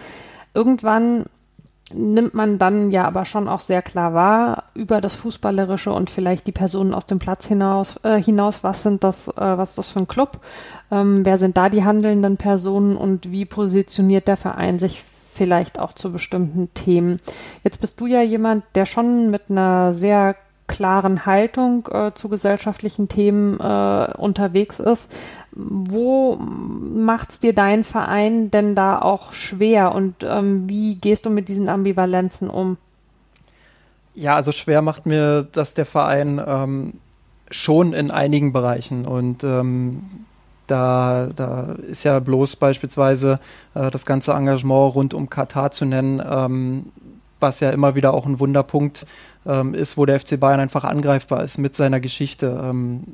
[0.54, 1.26] Irgendwann
[1.92, 6.46] nimmt man dann ja aber schon auch sehr klar wahr über das Fußballerische und vielleicht
[6.46, 9.90] die Personen aus dem Platz hinaus, äh, hinaus was sind das, äh, was ist das
[9.90, 10.40] für ein Club,
[10.90, 15.92] ähm, wer sind da die handelnden Personen und wie positioniert der Verein sich vielleicht auch
[15.92, 17.18] zu bestimmten Themen.
[17.64, 20.36] Jetzt bist du ja jemand, der schon mit einer sehr
[20.66, 25.12] klaren Haltung äh, zu gesellschaftlichen Themen äh, unterwegs ist.
[25.52, 31.30] Wo macht es dir dein Verein denn da auch schwer und ähm, wie gehst du
[31.30, 32.76] mit diesen Ambivalenzen um?
[34.14, 36.94] Ja, also schwer macht mir das der Verein ähm,
[37.50, 40.24] schon in einigen Bereichen und ähm,
[40.66, 43.38] da, da ist ja bloß beispielsweise
[43.74, 46.86] äh, das ganze Engagement rund um Katar zu nennen, ähm,
[47.44, 49.04] was ja immer wieder auch ein Wunderpunkt
[49.46, 52.60] ähm, ist, wo der FC Bayern einfach angreifbar ist mit seiner Geschichte.
[52.64, 53.04] Ähm,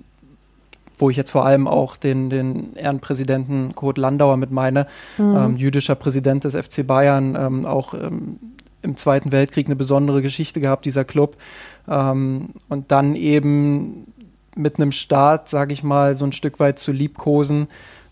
[1.01, 4.87] wo ich jetzt vor allem auch den, den Ehrenpräsidenten Kurt Landauer mit meine,
[5.19, 5.37] mhm.
[5.37, 8.38] ähm, jüdischer Präsident des FC Bayern, ähm, auch ähm,
[8.83, 11.37] im Zweiten Weltkrieg eine besondere Geschichte gehabt, dieser Club.
[11.88, 14.12] Ähm, und dann eben
[14.55, 17.69] mit einem Staat, sage ich mal, so ein Stück weit zu liebkosen,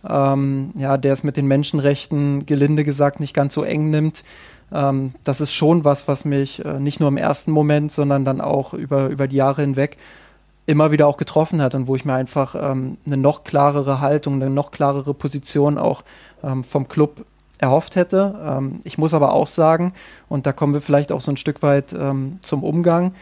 [0.09, 4.24] ähm, ja, der es mit den Menschenrechten gelinde gesagt nicht ganz so eng nimmt
[4.72, 8.40] ähm, das ist schon was, was mich äh, nicht nur im ersten Moment, sondern dann
[8.40, 9.96] auch über, über die Jahre hinweg
[10.66, 14.35] immer wieder auch getroffen hat und wo ich mir einfach ähm, eine noch klarere Haltung,
[14.35, 16.02] eine noch klarere Position auch
[16.44, 17.24] ähm, vom Club
[17.57, 18.38] erhofft hätte.
[18.44, 19.94] Ähm, ich muss aber auch sagen,
[20.28, 23.14] und da kommen wir vielleicht auch so ein Stück weit ähm, zum Umgang,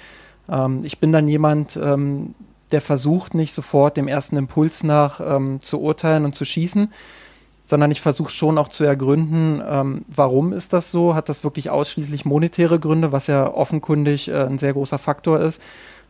[0.48, 1.78] ähm, ich bin dann jemand,
[2.72, 5.20] der versucht nicht sofort dem ersten Impuls nach
[5.60, 6.90] zu urteilen und zu schießen,
[7.66, 11.14] sondern ich versuche schon auch zu ergründen, ähm, warum ist das so?
[11.14, 15.60] Hat das wirklich ausschließlich monetäre Gründe, was ja offenkundig äh, ein sehr großer Faktor ist?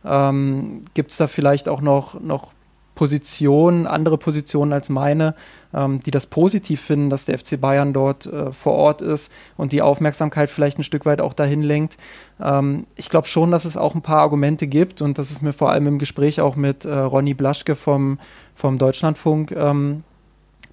[0.05, 2.53] Ähm, Gibt es da vielleicht auch noch, noch
[2.97, 5.35] Positionen, andere Positionen als meine,
[5.71, 9.71] ähm, die das positiv finden, dass der FC Bayern dort äh, vor Ort ist und
[9.71, 11.97] die Aufmerksamkeit vielleicht ein Stück weit auch dahin lenkt.
[12.41, 15.53] Ähm, ich glaube schon, dass es auch ein paar Argumente gibt und das ist mir
[15.53, 18.17] vor allem im Gespräch auch mit äh, Ronny Blaschke vom,
[18.55, 20.03] vom Deutschlandfunk ähm,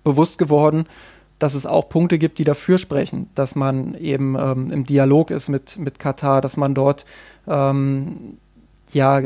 [0.05, 0.87] bewusst geworden,
[1.39, 5.49] dass es auch Punkte gibt, die dafür sprechen, dass man eben ähm, im Dialog ist
[5.49, 7.05] mit, mit Katar, dass man dort
[7.49, 8.39] ähm,
[8.93, 9.21] ja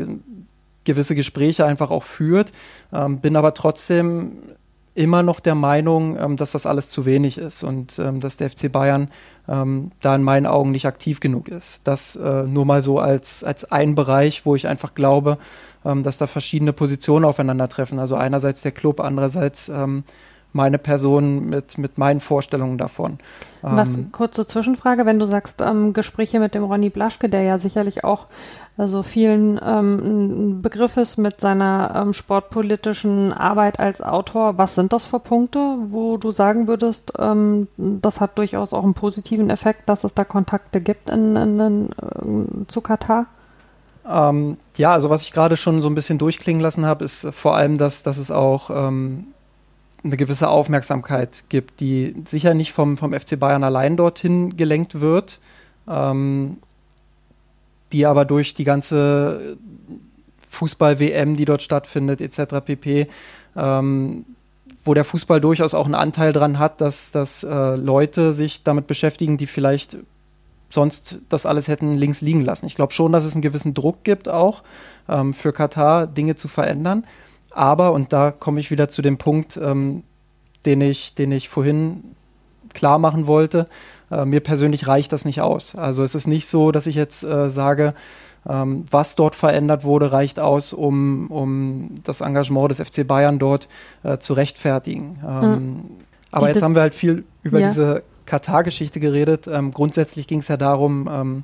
[0.83, 2.51] gewisse Gespräche einfach auch führt,
[2.91, 4.31] ähm, bin aber trotzdem
[4.95, 8.49] immer noch der Meinung, ähm, dass das alles zu wenig ist und ähm, dass der
[8.49, 9.09] FC Bayern
[9.47, 11.87] ähm, da in meinen Augen nicht aktiv genug ist.
[11.87, 15.37] Das äh, nur mal so als, als ein Bereich, wo ich einfach glaube,
[15.81, 17.99] dass da verschiedene Positionen aufeinandertreffen.
[17.99, 19.71] Also einerseits der Club, andererseits
[20.51, 23.19] meine Person mit, mit meinen Vorstellungen davon.
[23.61, 27.57] Was, ähm, kurze Zwischenfrage, wenn du sagst, ähm, Gespräche mit dem Ronny Blaschke, der ja
[27.57, 28.27] sicherlich auch
[28.77, 35.05] also vielen ähm, Begriff ist mit seiner ähm, sportpolitischen Arbeit als Autor, was sind das
[35.05, 40.05] für Punkte, wo du sagen würdest, ähm, das hat durchaus auch einen positiven Effekt, dass
[40.05, 43.25] es da Kontakte gibt in, in, in, äh, zu Katar?
[44.09, 47.57] Ähm, ja, also was ich gerade schon so ein bisschen durchklingen lassen habe, ist vor
[47.57, 49.27] allem, dass, dass es auch ähm,
[50.03, 55.39] eine gewisse Aufmerksamkeit gibt, die sicher nicht vom, vom FC Bayern allein dorthin gelenkt wird,
[55.87, 56.57] ähm,
[57.91, 59.57] die aber durch die ganze
[60.47, 62.65] Fußball-WM, die dort stattfindet, etc.
[62.65, 63.07] pp.,
[63.55, 64.25] ähm,
[64.85, 68.87] wo der Fußball durchaus auch einen Anteil dran hat, dass, dass äh, Leute sich damit
[68.87, 69.97] beschäftigen, die vielleicht
[70.69, 72.67] sonst das alles hätten links liegen lassen.
[72.67, 74.63] Ich glaube schon, dass es einen gewissen Druck gibt auch
[75.07, 77.05] ähm, für Katar, Dinge zu verändern.
[77.51, 80.03] Aber, und da komme ich wieder zu dem Punkt, ähm,
[80.65, 82.15] den, ich, den ich vorhin
[82.73, 83.65] klar machen wollte,
[84.11, 85.75] äh, mir persönlich reicht das nicht aus.
[85.75, 87.93] Also es ist nicht so, dass ich jetzt äh, sage,
[88.47, 93.67] ähm, was dort verändert wurde, reicht aus, um, um das Engagement des FC Bayern dort
[94.03, 95.19] äh, zu rechtfertigen.
[95.27, 95.83] Ähm, mhm.
[96.31, 97.67] Aber die jetzt haben wir halt viel über ja.
[97.67, 99.47] diese Katar-Geschichte geredet.
[99.47, 101.43] Ähm, grundsätzlich ging es ja darum, ähm,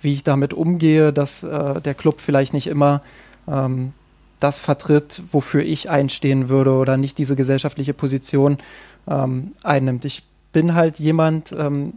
[0.00, 3.02] wie ich damit umgehe, dass äh, der Club vielleicht nicht immer
[3.48, 3.92] ähm,
[4.38, 8.58] das vertritt, wofür ich einstehen würde oder nicht diese gesellschaftliche Position
[9.08, 10.04] ähm, einnimmt.
[10.04, 11.94] Ich bin halt jemand, ähm,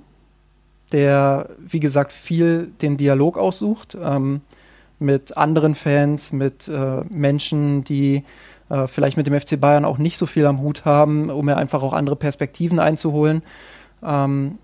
[0.91, 4.41] der, wie gesagt, viel den Dialog aussucht ähm,
[4.99, 8.23] mit anderen Fans, mit äh, Menschen, die
[8.69, 11.57] äh, vielleicht mit dem FC Bayern auch nicht so viel am Hut haben, um mir
[11.57, 13.43] einfach auch andere Perspektiven einzuholen.
[14.03, 14.57] Ähm,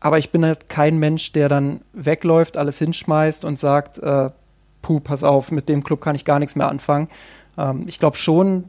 [0.00, 4.30] aber ich bin halt kein Mensch, der dann wegläuft, alles hinschmeißt und sagt, äh,
[4.82, 7.08] puh, pass auf, mit dem Club kann ich gar nichts mehr anfangen.
[7.56, 8.64] Ähm, ich glaube schon,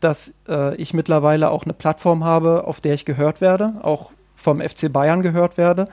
[0.00, 4.60] dass äh, ich mittlerweile auch eine Plattform habe, auf der ich gehört werde, auch vom
[4.60, 5.86] FC Bayern gehört werde.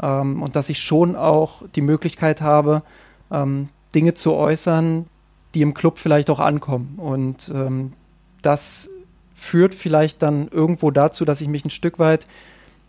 [0.00, 2.82] Ähm, und dass ich schon auch die Möglichkeit habe,
[3.30, 5.06] ähm, Dinge zu äußern,
[5.54, 6.94] die im Club vielleicht auch ankommen.
[6.98, 7.92] Und ähm,
[8.40, 8.88] das
[9.34, 12.26] führt vielleicht dann irgendwo dazu, dass ich mich ein Stück weit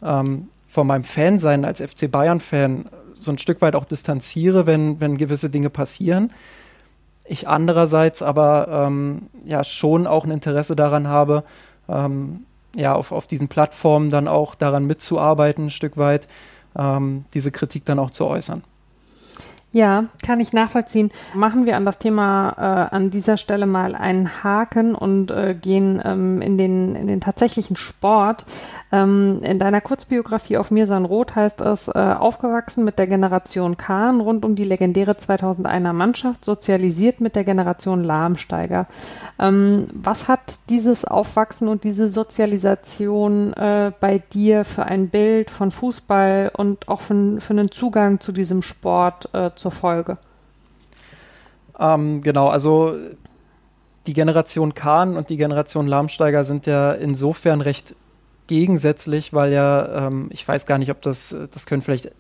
[0.02, 2.86] ähm, von meinem Fansein als FC Bayern-Fan
[3.16, 6.32] so ein Stück weit auch distanziere, wenn, wenn gewisse Dinge passieren.
[7.26, 11.44] Ich andererseits aber ähm, ja schon auch ein Interesse daran habe,
[11.88, 12.46] ähm,
[12.76, 16.28] ja, auf, auf diesen Plattformen dann auch daran mitzuarbeiten, ein Stück weit,
[16.78, 18.64] ähm, diese Kritik dann auch zu äußern.
[19.74, 21.10] Ja, kann ich nachvollziehen.
[21.34, 22.54] Machen wir an das Thema
[22.92, 27.22] äh, an dieser Stelle mal einen Haken und äh, gehen ähm, in, den, in den
[27.22, 28.46] tatsächlichen Sport.
[28.92, 34.22] Ähm, in deiner Kurzbiografie auf Mirsan Roth heißt es, äh, aufgewachsen mit der Generation Kahn
[34.22, 38.86] rund um die legendäre 2001er Mannschaft, sozialisiert mit der Generation Lahmsteiger.
[39.40, 45.72] Ähm, was hat dieses Aufwachsen und diese Sozialisation äh, bei dir für ein Bild von
[45.72, 50.18] Fußball und auch für, für einen Zugang zu diesem Sport äh, zur Folge?
[51.80, 52.96] Ähm, genau, also
[54.06, 57.96] die Generation Kahn und die Generation Lahmsteiger sind ja insofern recht
[58.48, 62.12] gegensätzlich, weil ja, ähm, ich weiß gar nicht, ob das, das können vielleicht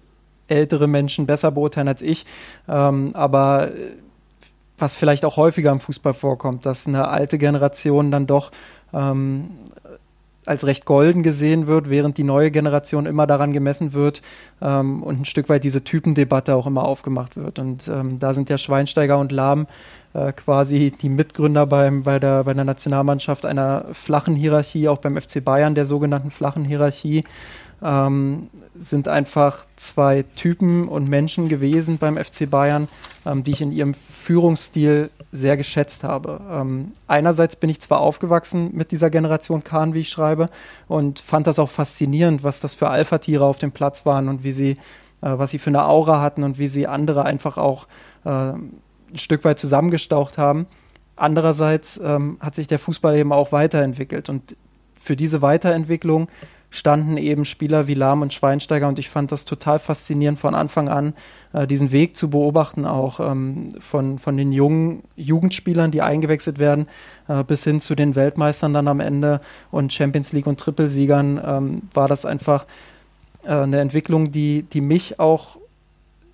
[0.48, 2.26] ältere Menschen besser beurteilen als ich,
[2.68, 3.72] ähm, aber
[4.78, 8.52] was vielleicht auch häufiger im Fußball vorkommt, dass eine alte Generation dann doch
[8.94, 9.60] ähm,
[10.46, 14.22] als recht golden gesehen wird, während die neue Generation immer daran gemessen wird
[14.62, 17.60] ähm, und ein Stück weit diese Typendebatte auch immer aufgemacht wird.
[17.60, 19.68] Und ähm, da sind ja Schweinsteiger und Lahm
[20.14, 25.20] äh, quasi die Mitgründer beim, bei, der, bei der Nationalmannschaft einer flachen Hierarchie, auch beim
[25.20, 27.24] FC Bayern der sogenannten flachen Hierarchie
[27.84, 32.88] ähm, sind einfach zwei Typen und Menschen gewesen beim FC Bayern,
[33.26, 36.39] ähm, die ich in ihrem Führungsstil sehr geschätzt habe.
[36.50, 40.48] Ähm, einerseits bin ich zwar aufgewachsen mit dieser Generation Kahn, wie ich schreibe,
[40.88, 44.54] und fand das auch faszinierend, was das für Alpha-Tiere auf dem Platz waren und wie
[44.54, 44.76] sie, äh,
[45.22, 47.88] was sie für eine Aura hatten und wie sie andere einfach auch
[48.24, 48.82] äh, ein
[49.15, 50.67] Stück weit zusammengestaucht haben.
[51.15, 54.56] Andererseits ähm, hat sich der Fußball eben auch weiterentwickelt und
[55.00, 56.30] für diese Weiterentwicklung
[56.74, 60.90] standen eben Spieler wie Lahm und Schweinsteiger und ich fand das total faszinierend von Anfang
[60.90, 61.14] an,
[61.54, 66.88] äh, diesen Weg zu beobachten, auch ähm, von, von den jungen Jugendspielern, die eingewechselt werden,
[67.28, 71.82] äh, bis hin zu den Weltmeistern dann am Ende und Champions League und Trippelsiegern, ähm,
[71.94, 72.66] war das einfach
[73.44, 75.58] äh, eine Entwicklung, die, die mich auch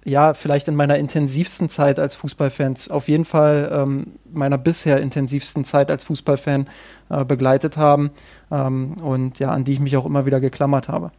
[0.06, 5.66] ja, vielleicht in meiner intensivsten Zeit als Fußballfan, auf jeden Fall ähm, meiner bisher intensivsten
[5.66, 6.68] Zeit als Fußballfan
[7.10, 8.12] äh, begleitet haben
[8.52, 11.12] ähm, und ja, an die ich mich auch immer wieder geklammert habe.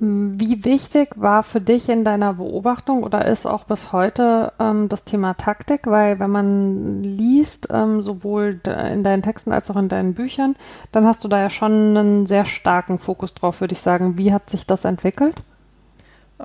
[0.00, 5.02] Wie wichtig war für dich in deiner Beobachtung oder ist auch bis heute ähm, das
[5.02, 5.88] Thema Taktik?
[5.88, 10.54] Weil wenn man liest, ähm, sowohl in deinen Texten als auch in deinen Büchern,
[10.92, 14.18] dann hast du da ja schon einen sehr starken Fokus drauf, würde ich sagen.
[14.18, 15.42] Wie hat sich das entwickelt?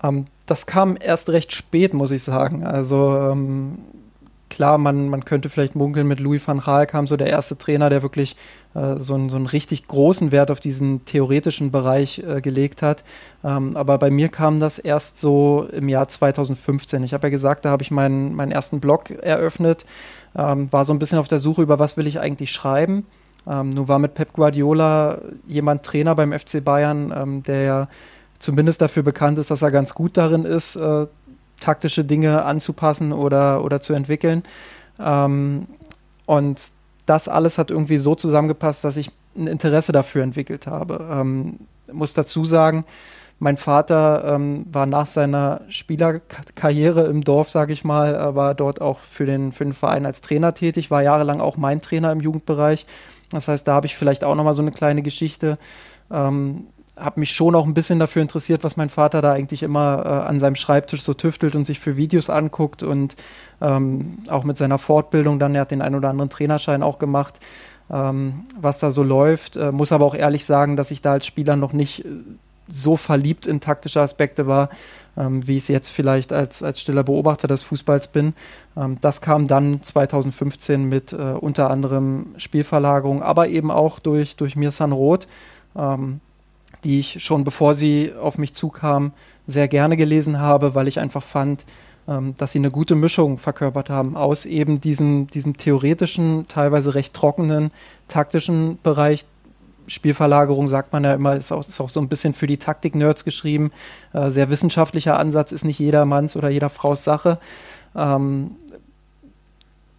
[0.02, 2.64] Ähm, das kam erst recht spät, muss ich sagen.
[2.66, 3.78] Also ähm,
[4.54, 7.90] klar, man, man könnte vielleicht munkeln, mit Louis van Gaal kam so der erste Trainer,
[7.90, 8.36] der wirklich
[8.76, 13.04] äh, so, einen, so einen richtig großen Wert auf diesen theoretischen Bereich äh, gelegt hat.
[13.44, 17.04] Ähm, aber bei mir kam das erst so im Jahr 2015.
[17.04, 19.86] Ich habe ja gesagt, da habe ich meinen, meinen ersten Blog eröffnet,
[20.36, 23.08] ähm, war so ein bisschen auf der Suche über, was will ich eigentlich schreiben.
[23.48, 27.88] Ähm, nun war mit Pep Guardiola jemand Trainer beim FC Bayern, ähm, der ja
[28.44, 31.08] zumindest dafür bekannt ist, dass er ganz gut darin ist, äh,
[31.60, 34.44] taktische Dinge anzupassen oder, oder zu entwickeln.
[35.00, 35.68] Ähm,
[36.26, 36.62] und
[37.06, 41.08] das alles hat irgendwie so zusammengepasst, dass ich ein Interesse dafür entwickelt habe.
[41.10, 41.60] Ähm,
[41.92, 42.86] muss dazu sagen,
[43.40, 49.00] mein Vater ähm, war nach seiner Spielerkarriere im Dorf, sage ich mal, war dort auch
[49.00, 52.86] für den, für den Verein als Trainer tätig, war jahrelang auch mein Trainer im Jugendbereich.
[53.32, 55.58] Das heißt, da habe ich vielleicht auch nochmal so eine kleine Geschichte.
[56.12, 60.04] Ähm, habe mich schon auch ein bisschen dafür interessiert, was mein Vater da eigentlich immer
[60.06, 63.16] äh, an seinem Schreibtisch so tüftelt und sich für Videos anguckt und
[63.62, 67.40] ähm, auch mit seiner Fortbildung dann, er hat den einen oder anderen Trainerschein auch gemacht.
[67.90, 69.58] ähm, was da so läuft.
[69.58, 72.06] Äh, muss aber auch ehrlich sagen, dass ich da als Spieler noch nicht
[72.70, 74.70] so verliebt in taktische Aspekte war,
[75.18, 78.34] ähm, wie ich es jetzt vielleicht als, als stiller Beobachter des Fußballs bin.
[78.78, 84.56] Ähm, das kam dann 2015 mit äh, unter anderem Spielverlagerung, aber eben auch durch, durch
[84.56, 85.28] Mirsan Roth,
[85.76, 86.22] ähm,
[86.84, 89.14] die ich schon bevor sie auf mich zukam,
[89.48, 91.66] sehr gerne gelesen habe, weil ich einfach fand,
[92.08, 97.14] ähm, dass sie eine gute Mischung verkörpert haben aus eben diesem, diesem theoretischen, teilweise recht
[97.14, 97.72] trockenen,
[98.08, 99.26] taktischen Bereich,
[99.88, 103.26] Spielverlagerung sagt man ja immer, ist auch, ist auch so ein bisschen für die Taktik-Nerds
[103.26, 103.72] geschrieben.
[104.14, 107.38] Äh, sehr wissenschaftlicher Ansatz ist nicht jedermanns oder jeder Frau's Sache.
[107.96, 108.52] Ähm,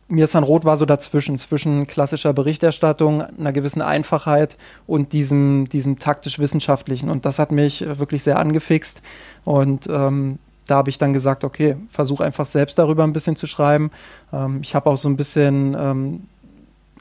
[0.09, 5.69] mir ist dann Rot war so dazwischen, zwischen klassischer Berichterstattung, einer gewissen Einfachheit und diesem,
[5.69, 7.11] diesem taktisch-wissenschaftlichen.
[7.11, 9.01] Und das hat mich wirklich sehr angefixt.
[9.45, 13.47] Und ähm, da habe ich dann gesagt, okay, versuche einfach selbst darüber ein bisschen zu
[13.47, 13.91] schreiben.
[14.33, 16.23] Ähm, ich habe auch so ein bisschen ähm,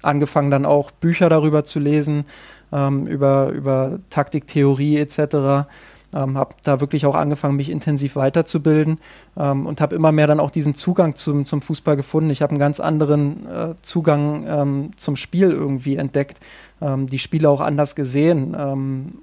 [0.02, 2.26] angefangen, dann auch Bücher darüber zu lesen,
[2.72, 5.68] ähm, über, über Taktiktheorie etc.
[6.14, 9.00] Ähm, habe da wirklich auch angefangen, mich intensiv weiterzubilden
[9.38, 12.30] ähm, und habe immer mehr dann auch diesen Zugang zum, zum Fußball gefunden.
[12.30, 16.40] Ich habe einen ganz anderen äh, Zugang ähm, zum Spiel irgendwie entdeckt,
[16.82, 19.14] ähm, die Spiele auch anders gesehen, ähm,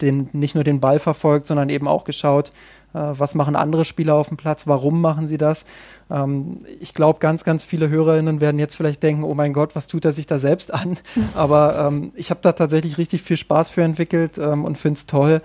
[0.00, 2.50] den, nicht nur den Ball verfolgt, sondern eben auch geschaut,
[2.94, 5.66] äh, was machen andere Spieler auf dem Platz, warum machen sie das.
[6.10, 9.88] Ähm, ich glaube, ganz, ganz viele Hörerinnen werden jetzt vielleicht denken, oh mein Gott, was
[9.88, 10.96] tut er sich da selbst an?
[11.34, 15.40] Aber ich habe da tatsächlich richtig viel Spaß für entwickelt und finde es toll.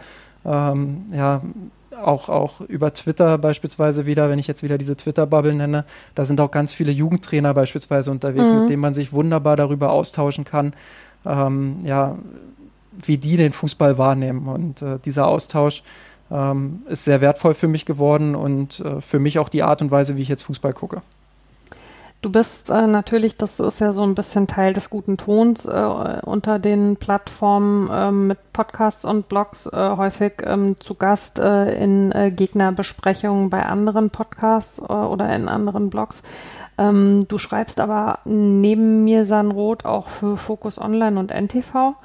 [0.46, 1.42] Ähm, ja,
[2.02, 6.42] auch, auch über Twitter beispielsweise wieder, wenn ich jetzt wieder diese Twitter-Bubble nenne, da sind
[6.42, 8.62] auch ganz viele Jugendtrainer beispielsweise unterwegs, mhm.
[8.62, 10.74] mit denen man sich wunderbar darüber austauschen kann,
[11.26, 12.18] ähm, ja,
[13.02, 14.48] wie die den Fußball wahrnehmen.
[14.48, 15.84] Und äh, dieser Austausch
[16.32, 19.92] ähm, ist sehr wertvoll für mich geworden und äh, für mich auch die Art und
[19.92, 21.02] Weise, wie ich jetzt Fußball gucke.
[22.24, 26.22] Du bist äh, natürlich, das ist ja so ein bisschen Teil des guten Tons äh,
[26.24, 32.14] unter den Plattformen äh, mit Podcasts und Blogs äh, häufig ähm, zu Gast äh, in
[32.14, 36.24] äh, Gegnerbesprechungen bei anderen Podcasts oder in anderen Blogs.
[36.78, 41.96] Ähm, du schreibst aber neben mir Sanrot auch für Focus Online und NTV.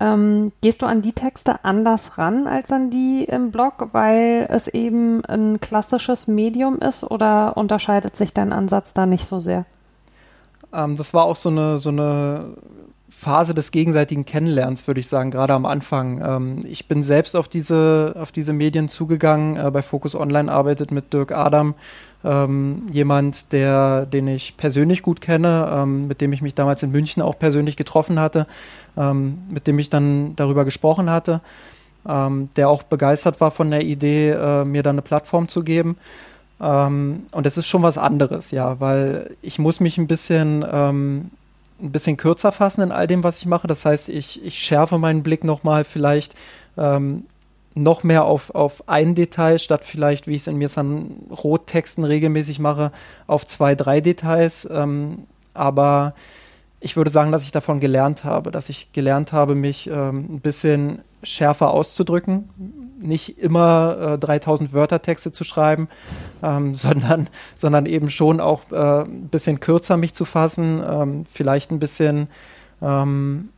[0.00, 4.68] Ähm, gehst du an die Texte anders ran als an die im Blog, weil es
[4.68, 9.64] eben ein klassisches Medium ist oder unterscheidet sich dein Ansatz da nicht so sehr?
[10.72, 12.56] Ähm, das war auch so eine, so eine
[13.08, 16.22] Phase des gegenseitigen Kennenlernens, würde ich sagen, gerade am Anfang.
[16.22, 19.56] Ähm, ich bin selbst auf diese, auf diese Medien zugegangen.
[19.56, 21.74] Äh, bei Focus Online arbeitet mit Dirk Adam
[22.24, 26.90] ähm, jemand, der, den ich persönlich gut kenne, ähm, mit dem ich mich damals in
[26.90, 28.46] München auch persönlich getroffen hatte,
[28.96, 31.40] ähm, mit dem ich dann darüber gesprochen hatte,
[32.06, 35.96] ähm, der auch begeistert war von der Idee, äh, mir dann eine Plattform zu geben.
[36.60, 41.30] Ähm, und es ist schon was anderes, ja, weil ich muss mich ein bisschen ähm,
[41.80, 43.66] ein bisschen kürzer fassen in all dem, was ich mache.
[43.66, 46.34] Das heißt, ich, ich schärfe meinen Blick nochmal vielleicht
[46.76, 47.24] ähm,
[47.74, 52.04] noch mehr auf, auf ein Detail, statt vielleicht, wie ich es in mir an Rottexten
[52.04, 52.90] regelmäßig mache,
[53.26, 54.68] auf zwei, drei Details.
[54.70, 56.14] Ähm, aber
[56.80, 60.40] ich würde sagen, dass ich davon gelernt habe, dass ich gelernt habe, mich ähm, ein
[60.40, 62.48] bisschen schärfer auszudrücken,
[63.00, 65.88] nicht immer äh, 3000 Wörter Texte zu schreiben,
[66.42, 71.72] ähm, sondern, sondern eben schon auch äh, ein bisschen kürzer mich zu fassen, ähm, vielleicht
[71.72, 72.28] ein bisschen
[72.80, 73.48] ähm,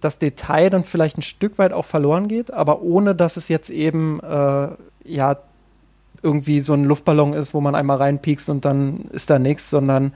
[0.00, 3.70] das Detail dann vielleicht ein Stück weit auch verloren geht, aber ohne dass es jetzt
[3.70, 4.68] eben äh,
[5.04, 5.36] ja
[6.22, 10.12] irgendwie so ein Luftballon ist, wo man einmal reinpiekst und dann ist da nichts, sondern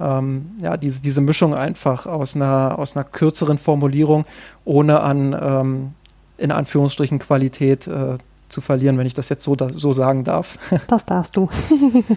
[0.00, 4.24] ähm, ja, diese, diese Mischung einfach aus einer, aus einer kürzeren Formulierung,
[4.64, 5.94] ohne an ähm,
[6.38, 8.16] in Anführungsstrichen Qualität äh,
[8.50, 10.58] zu verlieren, wenn ich das jetzt so, da, so sagen darf.
[10.88, 11.48] Das darfst du.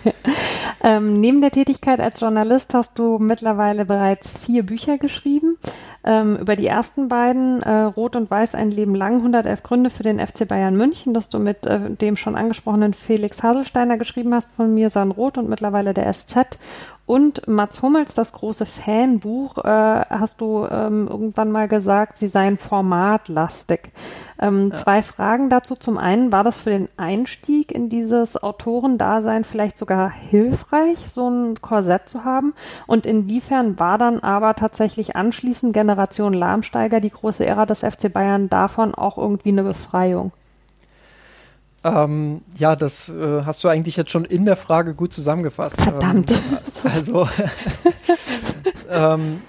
[0.83, 5.57] ähm, neben der Tätigkeit als Journalist hast du mittlerweile bereits vier Bücher geschrieben.
[6.03, 10.03] Ähm, über die ersten beiden, äh, Rot und Weiß ein Leben lang, 111 Gründe für
[10.03, 14.53] den FC Bayern München, das du mit äh, dem schon angesprochenen Felix Haselsteiner geschrieben hast,
[14.53, 16.57] von mir San Rot und mittlerweile der SZ.
[17.05, 22.55] Und Mats Hummels, das große Fanbuch, äh, hast du ähm, irgendwann mal gesagt, sie seien
[22.55, 23.91] formatlastig.
[24.39, 24.77] Ähm, ja.
[24.77, 25.75] Zwei Fragen dazu.
[25.75, 31.61] Zum einen, war das für den Einstieg in dieses Autorendasein vielleicht sogar hilfreich, so ein
[31.61, 32.53] Korsett zu haben?
[32.87, 38.47] Und inwiefern war dann aber tatsächlich anschließend Generation Lahmsteiger, die große Ära des FC Bayern,
[38.47, 40.31] davon auch irgendwie eine Befreiung?
[41.83, 45.81] Ähm, ja, das äh, hast du eigentlich jetzt schon in der Frage gut zusammengefasst.
[45.81, 46.31] Verdammt.
[46.31, 46.37] Ähm,
[46.91, 47.27] also,
[48.89, 49.41] ähm,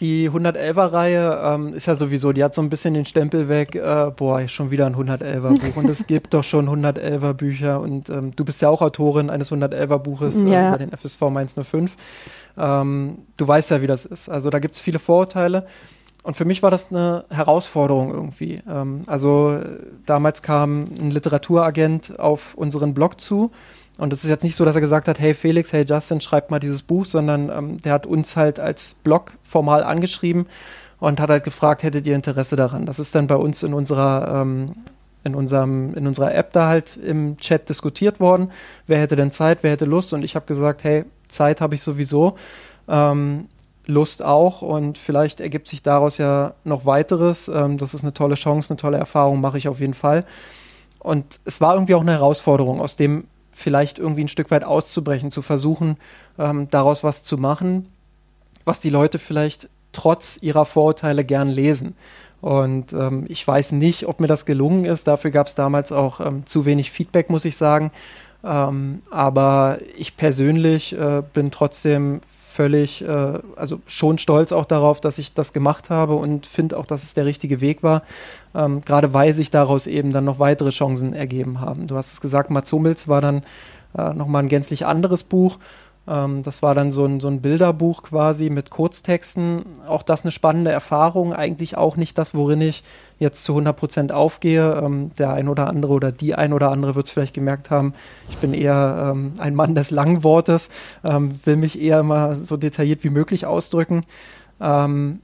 [0.00, 4.12] die 111er-Reihe ähm, ist ja sowieso, die hat so ein bisschen den Stempel weg, äh,
[4.14, 8.62] boah, schon wieder ein 111er-Buch und es gibt doch schon 111er-Bücher und ähm, du bist
[8.62, 10.68] ja auch Autorin eines 111er-Buches äh, ja.
[10.68, 11.96] über den FSV Mainz 05.
[12.56, 14.28] Ähm, du weißt ja, wie das ist.
[14.28, 15.66] Also da gibt es viele Vorurteile
[16.28, 18.60] und für mich war das eine Herausforderung irgendwie.
[18.68, 19.58] Ähm, also
[20.04, 23.50] damals kam ein Literaturagent auf unseren Blog zu
[23.96, 26.50] und es ist jetzt nicht so, dass er gesagt hat, hey Felix, hey Justin, schreib
[26.50, 30.44] mal dieses Buch, sondern ähm, der hat uns halt als Blog formal angeschrieben
[31.00, 32.84] und hat halt gefragt, hättet ihr Interesse daran?
[32.84, 34.74] Das ist dann bei uns in unserer ähm,
[35.24, 38.50] in, unserem, in unserer App da halt im Chat diskutiert worden.
[38.86, 40.12] Wer hätte denn Zeit, wer hätte Lust?
[40.12, 42.36] Und ich habe gesagt, hey, Zeit habe ich sowieso,
[42.86, 43.48] ähm,
[43.88, 47.48] Lust auch und vielleicht ergibt sich daraus ja noch weiteres.
[47.48, 50.24] Ähm, das ist eine tolle Chance, eine tolle Erfahrung, mache ich auf jeden Fall.
[50.98, 55.30] Und es war irgendwie auch eine Herausforderung, aus dem vielleicht irgendwie ein Stück weit auszubrechen,
[55.30, 55.96] zu versuchen,
[56.38, 57.90] ähm, daraus was zu machen,
[58.66, 61.96] was die Leute vielleicht trotz ihrer Vorurteile gern lesen.
[62.42, 65.08] Und ähm, ich weiß nicht, ob mir das gelungen ist.
[65.08, 67.90] Dafür gab es damals auch ähm, zu wenig Feedback, muss ich sagen.
[68.44, 75.18] Ähm, aber ich persönlich äh, bin trotzdem völlig, äh, also schon stolz auch darauf, dass
[75.18, 78.02] ich das gemacht habe und finde auch, dass es der richtige Weg war.
[78.54, 81.86] Ähm, Gerade weil sich daraus eben dann noch weitere Chancen ergeben haben.
[81.86, 83.42] Du hast es gesagt, Mats Hummels war dann
[83.96, 85.58] äh, nochmal ein gänzlich anderes Buch.
[86.08, 89.64] Ähm, das war dann so ein, so ein Bilderbuch quasi mit Kurztexten.
[89.86, 91.32] Auch das eine spannende Erfahrung.
[91.32, 92.82] Eigentlich auch nicht das, worin ich
[93.18, 94.82] jetzt zu 100 Prozent aufgehe.
[94.82, 97.94] Ähm, der ein oder andere oder die ein oder andere wird es vielleicht gemerkt haben.
[98.28, 100.70] Ich bin eher ähm, ein Mann des langen Wortes,
[101.04, 104.02] ähm, will mich eher immer so detailliert wie möglich ausdrücken.
[104.60, 105.20] Ähm,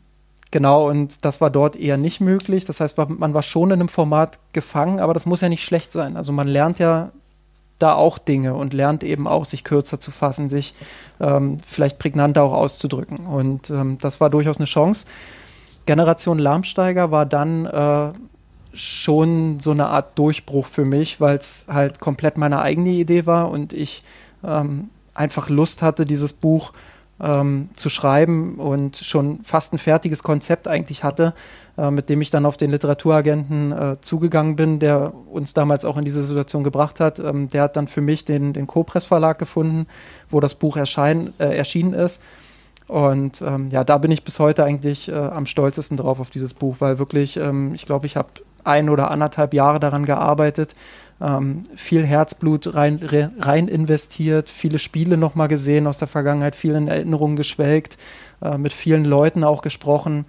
[0.51, 2.64] Genau, und das war dort eher nicht möglich.
[2.64, 5.91] Das heißt, man war schon in einem Format gefangen, aber das muss ja nicht schlecht
[5.91, 6.16] sein.
[6.16, 7.11] Also man lernt ja
[7.79, 10.75] da auch Dinge und lernt eben auch, sich kürzer zu fassen, sich
[11.20, 13.27] ähm, vielleicht prägnanter auch auszudrücken.
[13.27, 15.07] Und ähm, das war durchaus eine Chance.
[15.87, 18.12] Generation Lahmsteiger war dann äh,
[18.72, 23.51] schon so eine Art Durchbruch für mich, weil es halt komplett meine eigene Idee war
[23.51, 24.03] und ich
[24.43, 26.72] ähm, einfach Lust hatte, dieses Buch
[27.21, 31.35] ähm, zu schreiben und schon fast ein fertiges Konzept eigentlich hatte,
[31.79, 35.97] äh, mit dem ich dann auf den Literaturagenten äh, zugegangen bin, der uns damals auch
[35.97, 37.19] in diese Situation gebracht hat.
[37.21, 39.87] Ähm, der hat dann für mich den, den Co-Press Verlag gefunden,
[40.29, 42.21] wo das Buch erschein, äh, erschienen ist.
[42.87, 46.53] Und ähm, ja, da bin ich bis heute eigentlich äh, am stolzesten drauf auf dieses
[46.53, 48.29] Buch, weil wirklich, ähm, ich glaube, ich habe
[48.65, 50.75] ein oder anderthalb Jahre daran gearbeitet,
[51.21, 53.01] ähm, viel Herzblut rein,
[53.39, 57.99] rein investiert, viele Spiele nochmal gesehen aus der Vergangenheit, vielen Erinnerungen geschwelgt,
[58.43, 60.25] äh, mit vielen Leuten auch gesprochen.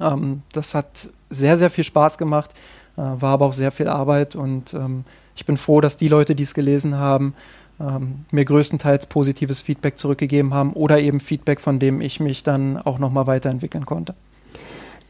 [0.00, 2.52] Ähm, das hat sehr, sehr viel Spaß gemacht,
[2.96, 5.04] äh, war aber auch sehr viel Arbeit und ähm,
[5.34, 7.34] ich bin froh, dass die Leute, die es gelesen haben,
[7.80, 12.76] ähm, mir größtenteils positives Feedback zurückgegeben haben oder eben Feedback, von dem ich mich dann
[12.76, 14.14] auch nochmal weiterentwickeln konnte.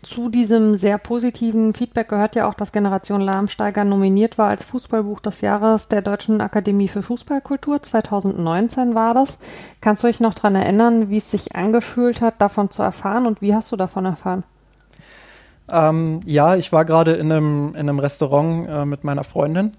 [0.03, 5.21] Zu diesem sehr positiven Feedback gehört ja auch, dass Generation Lahmsteiger nominiert war als Fußballbuch
[5.21, 7.81] des Jahres der Deutschen Akademie für Fußballkultur.
[7.81, 9.39] 2019 war das.
[9.81, 13.43] Kannst du dich noch daran erinnern, wie es sich angefühlt hat, davon zu erfahren und
[13.43, 14.43] wie hast du davon erfahren?
[15.71, 19.71] Ähm, ja, ich war gerade in einem, in einem Restaurant äh, mit meiner Freundin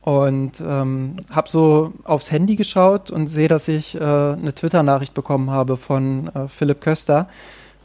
[0.00, 5.50] und ähm, habe so aufs Handy geschaut und sehe, dass ich äh, eine Twitter-Nachricht bekommen
[5.50, 7.28] habe von äh, Philipp Köster.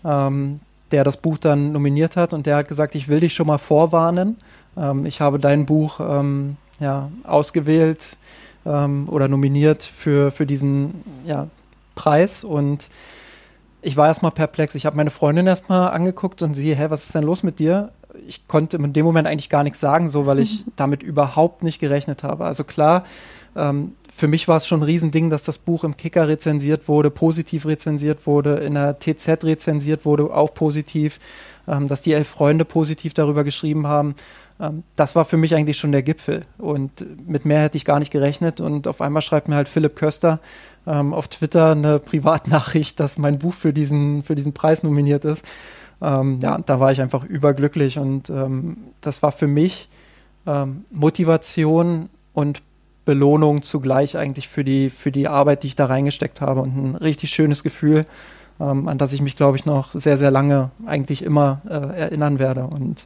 [0.06, 0.62] Ähm,
[0.92, 3.58] der das Buch dann nominiert hat und der hat gesagt, ich will dich schon mal
[3.58, 4.38] vorwarnen.
[4.78, 8.18] Ähm, ich habe dein Buch ähm, ja, ausgewählt
[8.66, 11.48] ähm, oder nominiert für, für diesen ja,
[11.96, 12.90] Preis und
[13.82, 14.76] ich war erstmal perplex.
[14.76, 17.92] Ich habe meine Freundin erstmal angeguckt und sie, hä, was ist denn los mit dir?
[18.28, 21.80] Ich konnte in dem Moment eigentlich gar nichts sagen, so weil ich damit überhaupt nicht
[21.80, 22.46] gerechnet habe.
[22.46, 23.04] Also klar,
[23.56, 27.10] ähm, für mich war es schon ein Riesending, dass das Buch im Kicker rezensiert wurde,
[27.10, 31.18] positiv rezensiert wurde, in der TZ rezensiert wurde, auch positiv,
[31.68, 34.16] ähm, dass die elf Freunde positiv darüber geschrieben haben.
[34.60, 36.42] Ähm, das war für mich eigentlich schon der Gipfel.
[36.58, 38.60] Und mit mehr hätte ich gar nicht gerechnet.
[38.60, 40.40] Und auf einmal schreibt mir halt Philipp Köster
[40.86, 45.46] ähm, auf Twitter eine Privatnachricht, dass mein Buch für diesen, für diesen Preis nominiert ist.
[46.02, 47.98] Ähm, ja, da war ich einfach überglücklich.
[47.98, 49.88] Und ähm, das war für mich
[50.46, 52.62] ähm, Motivation und
[53.06, 56.96] Belohnung zugleich eigentlich für die, für die Arbeit, die ich da reingesteckt habe und ein
[56.96, 58.06] richtig schönes Gefühl,
[58.60, 62.40] ähm, an das ich mich, glaube ich, noch sehr, sehr lange eigentlich immer äh, erinnern
[62.40, 62.66] werde.
[62.66, 63.06] Und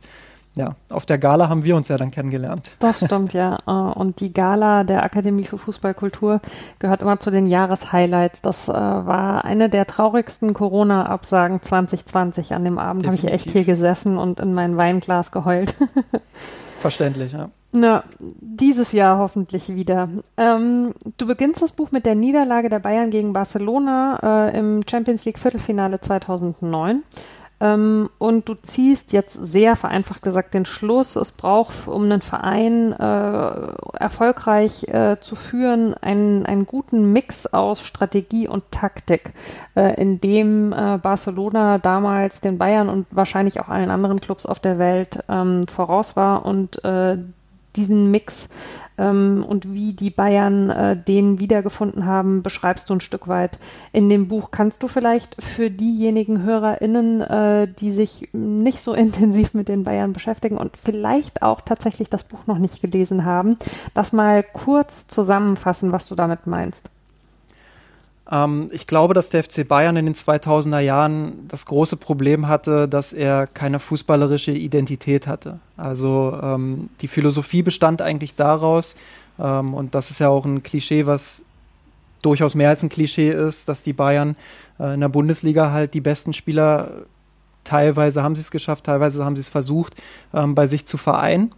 [0.58, 2.72] ja, auf der Gala haben wir uns ja dann kennengelernt.
[2.80, 3.58] Das stimmt, ja.
[3.68, 6.42] Äh, und die Gala der Akademie für Fußballkultur
[6.80, 8.42] gehört immer zu den Jahreshighlights.
[8.42, 12.54] Das äh, war eine der traurigsten Corona-Absagen 2020.
[12.54, 15.76] An dem Abend habe ich echt hier gesessen und in mein Weinglas geheult.
[16.80, 17.50] Verständlich, ja.
[17.76, 20.10] Na, dieses Jahr hoffentlich wieder.
[20.38, 25.26] Ähm, du beginnst das Buch mit der Niederlage der Bayern gegen Barcelona äh, im Champions
[25.26, 27.04] League Viertelfinale 2009.
[27.62, 32.92] Ähm, und du ziehst jetzt sehr vereinfacht gesagt den Schluss, es braucht, um einen Verein
[32.92, 39.32] äh, erfolgreich äh, zu führen, einen, einen guten Mix aus Strategie und Taktik,
[39.76, 44.60] äh, in dem äh, Barcelona damals den Bayern und wahrscheinlich auch allen anderen Clubs auf
[44.60, 47.18] der Welt ähm, voraus war und äh,
[47.76, 48.50] diesen Mix
[48.98, 53.58] ähm, und wie die Bayern äh, den wiedergefunden haben, beschreibst du ein Stück weit
[53.92, 54.52] in dem Buch.
[54.52, 60.14] Kannst du vielleicht für diejenigen HörerInnen, äh, die sich nicht so intensiv mit den Bayern
[60.14, 63.58] beschäftigen und vielleicht auch tatsächlich das Buch noch nicht gelesen haben,
[63.94, 66.90] das mal kurz zusammenfassen, was du damit meinst?
[68.32, 72.88] Ähm, ich glaube, dass der FC Bayern in den 2000er Jahren das große Problem hatte,
[72.88, 75.60] dass er keine fußballerische Identität hatte.
[75.78, 78.96] Also ähm, die Philosophie bestand eigentlich daraus,
[79.40, 81.44] ähm, und das ist ja auch ein Klischee, was
[82.22, 84.36] durchaus mehr als ein Klischee ist, dass die Bayern
[84.80, 86.92] äh, in der Bundesliga halt die besten Spieler
[87.64, 89.96] teilweise haben sie es geschafft, teilweise haben sie es versucht,
[90.34, 91.54] ähm, bei sich zu vereinen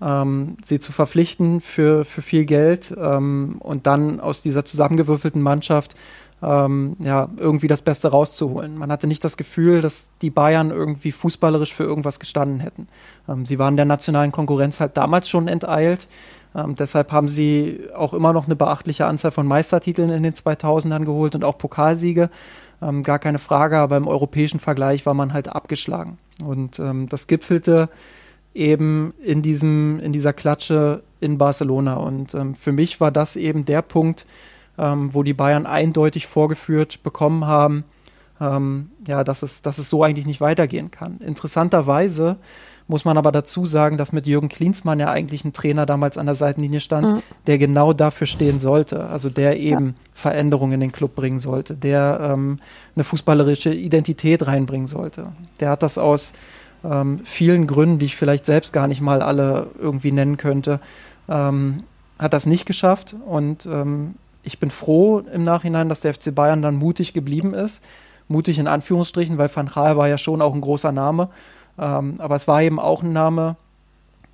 [0.00, 5.96] ähm, sie zu verpflichten für, für viel Geld ähm, und dann aus dieser zusammengewürfelten Mannschaft
[6.42, 8.76] ähm, ja, irgendwie das Beste rauszuholen.
[8.76, 12.86] Man hatte nicht das Gefühl, dass die Bayern irgendwie fußballerisch für irgendwas gestanden hätten.
[13.28, 16.06] Ähm, sie waren der nationalen Konkurrenz halt damals schon enteilt.
[16.54, 21.04] Ähm, deshalb haben sie auch immer noch eine beachtliche Anzahl von Meistertiteln in den 2000ern
[21.04, 22.30] geholt und auch Pokalsiege.
[22.80, 26.18] Ähm, gar keine Frage, aber im europäischen Vergleich war man halt abgeschlagen.
[26.44, 27.88] Und das gipfelte
[28.58, 31.94] eben in diesem, in dieser Klatsche in Barcelona.
[31.94, 34.26] Und ähm, für mich war das eben der Punkt,
[34.76, 37.84] ähm, wo die Bayern eindeutig vorgeführt bekommen haben,
[38.40, 41.18] ähm, ja, dass es, dass es so eigentlich nicht weitergehen kann.
[41.18, 42.38] Interessanterweise
[42.86, 46.26] muss man aber dazu sagen, dass mit Jürgen Klinsmann ja eigentlich ein Trainer damals an
[46.26, 47.22] der Seitenlinie stand, mhm.
[47.46, 49.06] der genau dafür stehen sollte.
[49.06, 49.94] Also der eben ja.
[50.14, 52.58] Veränderungen in den Club bringen sollte, der ähm,
[52.94, 55.32] eine fußballerische Identität reinbringen sollte.
[55.60, 56.32] Der hat das aus
[56.84, 60.80] ähm, vielen Gründen, die ich vielleicht selbst gar nicht mal alle irgendwie nennen könnte,
[61.28, 61.84] ähm,
[62.18, 63.16] hat das nicht geschafft.
[63.26, 67.82] Und ähm, ich bin froh im Nachhinein, dass der FC Bayern dann mutig geblieben ist.
[68.28, 71.28] Mutig in Anführungsstrichen, weil Van Gaal war ja schon auch ein großer Name.
[71.78, 73.56] Ähm, aber es war eben auch ein Name,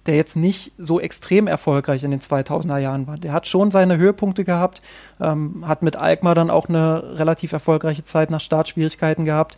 [0.07, 3.17] der jetzt nicht so extrem erfolgreich in den 2000er Jahren war.
[3.17, 4.83] Der hat schon seine Höhepunkte gehabt,
[5.21, 9.57] ähm, hat mit Alkmaar dann auch eine relativ erfolgreiche Zeit nach Startschwierigkeiten gehabt.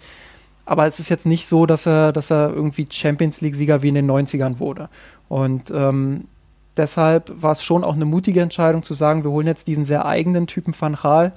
[0.67, 3.95] Aber es ist jetzt nicht so, dass er, dass er irgendwie Champions League-Sieger wie in
[3.95, 4.89] den 90ern wurde.
[5.29, 6.25] Und ähm,
[6.77, 10.05] deshalb war es schon auch eine mutige Entscheidung zu sagen, wir holen jetzt diesen sehr
[10.05, 11.33] eigenen Typen Van Gaal.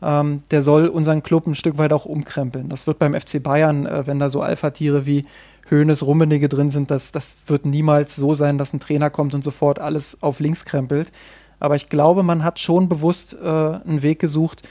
[0.00, 2.68] Ähm, der soll unseren Club ein Stück weit auch umkrempeln.
[2.68, 5.24] Das wird beim FC Bayern, äh, wenn da so Alpha-Tiere wie
[5.66, 9.44] Höhnes, Rummenigge drin sind, das, das wird niemals so sein, dass ein Trainer kommt und
[9.44, 11.12] sofort alles auf links krempelt.
[11.60, 14.62] Aber ich glaube, man hat schon bewusst äh, einen Weg gesucht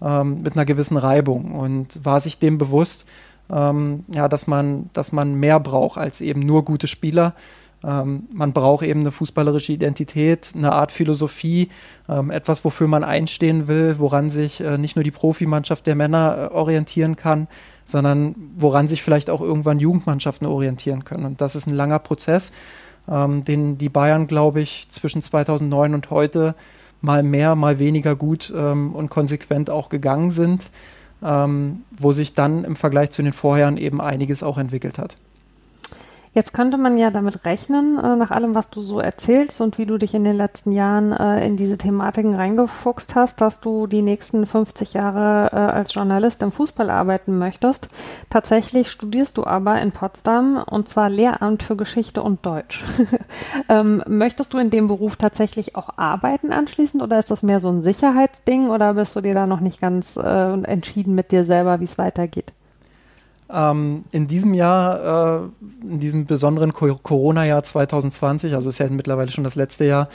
[0.00, 3.06] ähm, mit einer gewissen Reibung und war sich dem bewusst,
[3.52, 7.34] ähm, ja, dass man, dass man mehr braucht als eben nur gute Spieler.
[7.84, 11.68] Ähm, man braucht eben eine fußballerische Identität, eine Art Philosophie,
[12.08, 16.50] ähm, etwas, wofür man einstehen will, woran sich äh, nicht nur die Profimannschaft der Männer
[16.50, 17.48] äh, orientieren kann,
[17.84, 21.26] sondern woran sich vielleicht auch irgendwann Jugendmannschaften orientieren können.
[21.26, 22.52] Und das ist ein langer Prozess,
[23.08, 26.54] ähm, den die Bayern, glaube ich, zwischen 2009 und heute
[27.02, 30.70] mal mehr, mal weniger gut ähm, und konsequent auch gegangen sind
[31.22, 35.16] ähm, wo sich dann im Vergleich zu den Vorjahren eben einiges auch entwickelt hat.
[36.36, 39.86] Jetzt könnte man ja damit rechnen, äh, nach allem, was du so erzählst und wie
[39.86, 44.02] du dich in den letzten Jahren äh, in diese Thematiken reingefuchst hast, dass du die
[44.02, 47.88] nächsten 50 Jahre äh, als Journalist im Fußball arbeiten möchtest.
[48.28, 52.84] Tatsächlich studierst du aber in Potsdam und zwar Lehramt für Geschichte und Deutsch.
[53.70, 57.70] ähm, möchtest du in dem Beruf tatsächlich auch arbeiten anschließend oder ist das mehr so
[57.70, 61.84] ein Sicherheitsding oder bist du dir da noch nicht ganz entschieden mit dir selber, wie
[61.84, 62.52] es weitergeht?
[63.48, 69.44] Ähm, in diesem Jahr, äh, in diesem besonderen Corona-Jahr 2020, also ist ja mittlerweile schon
[69.44, 70.08] das letzte Jahr,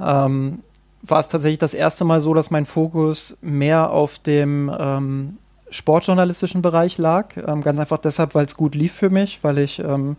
[0.00, 0.60] ähm,
[1.02, 5.36] war es tatsächlich das erste Mal so, dass mein Fokus mehr auf dem ähm,
[5.70, 7.36] sportjournalistischen Bereich lag.
[7.36, 10.16] Ähm, ganz einfach deshalb, weil es gut lief für mich, weil ich ähm,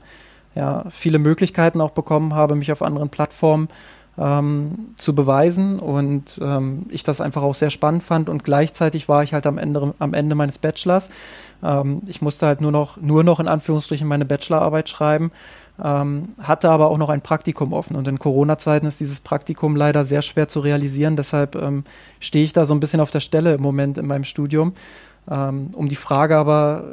[0.56, 3.68] ja, viele Möglichkeiten auch bekommen habe, mich auf anderen Plattformen
[4.20, 9.24] ähm, zu beweisen und ähm, ich das einfach auch sehr spannend fand und gleichzeitig war
[9.24, 11.10] ich halt am Ende, am Ende meines Bachelors.
[11.64, 15.32] Ähm, ich musste halt nur noch, nur noch in Anführungsstrichen meine Bachelorarbeit schreiben,
[15.82, 20.04] ähm, hatte aber auch noch ein Praktikum offen und in Corona-Zeiten ist dieses Praktikum leider
[20.04, 21.86] sehr schwer zu realisieren, deshalb ähm,
[22.20, 24.74] stehe ich da so ein bisschen auf der Stelle im Moment in meinem Studium.
[25.32, 26.84] Ähm, um die Frage aber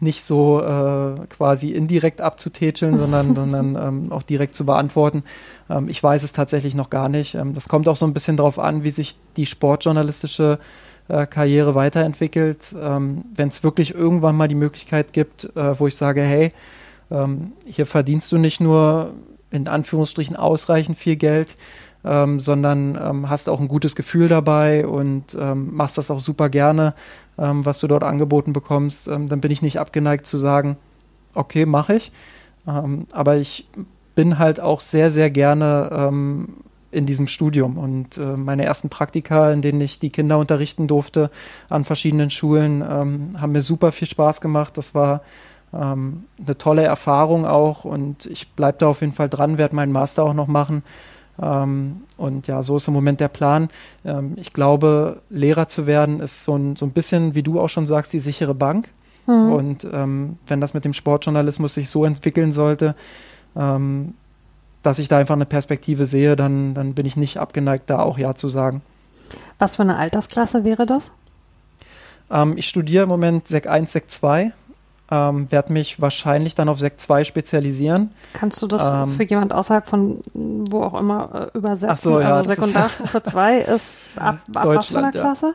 [0.00, 5.22] nicht so äh, quasi indirekt abzutätscheln, sondern, sondern ähm, auch direkt zu beantworten.
[5.70, 7.34] Ähm, ich weiß es tatsächlich noch gar nicht.
[7.34, 10.58] Ähm, das kommt auch so ein bisschen darauf an, wie sich die sportjournalistische
[11.08, 12.74] äh, Karriere weiterentwickelt.
[12.80, 16.50] Ähm, Wenn es wirklich irgendwann mal die Möglichkeit gibt, äh, wo ich sage, hey,
[17.10, 19.12] ähm, hier verdienst du nicht nur
[19.50, 21.56] in Anführungsstrichen ausreichend viel Geld,
[22.04, 26.48] ähm, sondern ähm, hast auch ein gutes Gefühl dabei und ähm, machst das auch super
[26.48, 26.94] gerne,
[27.38, 30.76] ähm, was du dort angeboten bekommst, ähm, dann bin ich nicht abgeneigt zu sagen,
[31.34, 32.12] okay, mache ich.
[32.66, 33.68] Ähm, aber ich
[34.14, 36.12] bin halt auch sehr, sehr gerne
[36.92, 41.32] in diesem Studium und äh, meine ersten Praktika, in denen ich die Kinder unterrichten durfte
[41.68, 44.78] an verschiedenen Schulen, haben mir super viel Spaß gemacht.
[44.78, 45.22] Das war
[45.72, 50.22] eine tolle Erfahrung auch und ich bleibe da auf jeden Fall dran, werde meinen Master
[50.22, 50.92] auch noch machen ähm,
[51.36, 53.68] und ja, so ist im Moment der Plan.
[54.04, 57.68] Ähm, ich glaube, Lehrer zu werden ist so ein, so ein bisschen, wie du auch
[57.68, 58.88] schon sagst, die sichere Bank.
[59.26, 59.52] Mhm.
[59.52, 62.94] Und ähm, wenn das mit dem Sportjournalismus sich so entwickeln sollte,
[63.56, 64.14] ähm,
[64.82, 68.18] dass ich da einfach eine Perspektive sehe, dann, dann bin ich nicht abgeneigt, da auch
[68.18, 68.82] Ja zu sagen.
[69.58, 71.10] Was für eine Altersklasse wäre das?
[72.30, 74.52] Ähm, ich studiere im Moment Sek 1, Sek 2
[75.10, 78.10] ähm, werde mich wahrscheinlich dann auf Sekt 2 spezialisieren.
[78.32, 81.90] Kannst du das ähm, für jemand außerhalb von wo auch immer äh, übersetzen?
[81.90, 83.86] Ach so, ja, also Sekundarstufe 2 ist
[84.16, 85.54] ab, ab was für einer Klasse?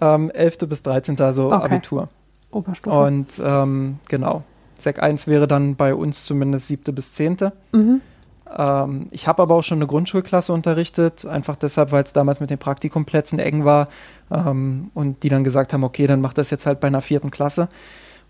[0.00, 0.14] Ja.
[0.14, 0.58] Ähm, 11.
[0.68, 1.20] bis 13.
[1.20, 1.64] also okay.
[1.64, 2.08] Abitur.
[2.50, 2.96] Oberstufe.
[2.96, 4.42] Und ähm, genau.
[4.78, 6.94] Sek 1 wäre dann bei uns zumindest 7.
[6.94, 7.38] bis 10.
[7.72, 8.00] Mhm.
[8.56, 12.50] Ähm, ich habe aber auch schon eine Grundschulklasse unterrichtet, einfach deshalb, weil es damals mit
[12.50, 13.88] den Praktikumplätzen eng war
[14.30, 17.30] ähm, und die dann gesagt haben, okay, dann macht das jetzt halt bei einer vierten
[17.30, 17.68] Klasse.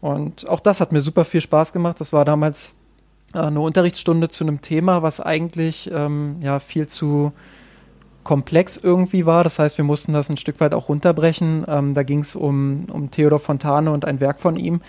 [0.02, 2.00] Und auch das hat mir super viel Spaß gemacht.
[2.00, 2.74] Das war damals
[3.32, 7.32] äh, eine Unterrichtsstunde zu einem Thema, was eigentlich ähm, ja viel zu
[8.24, 9.44] komplex irgendwie war.
[9.44, 11.64] Das heißt, wir mussten das ein Stück weit auch runterbrechen.
[11.68, 14.80] Ähm, da ging es um, um Theodor Fontane und ein Werk von ihm.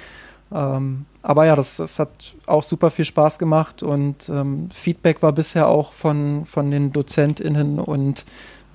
[0.51, 5.31] Ähm, aber ja, das, das hat auch super viel Spaß gemacht und ähm, Feedback war
[5.31, 8.25] bisher auch von, von den DozentInnen und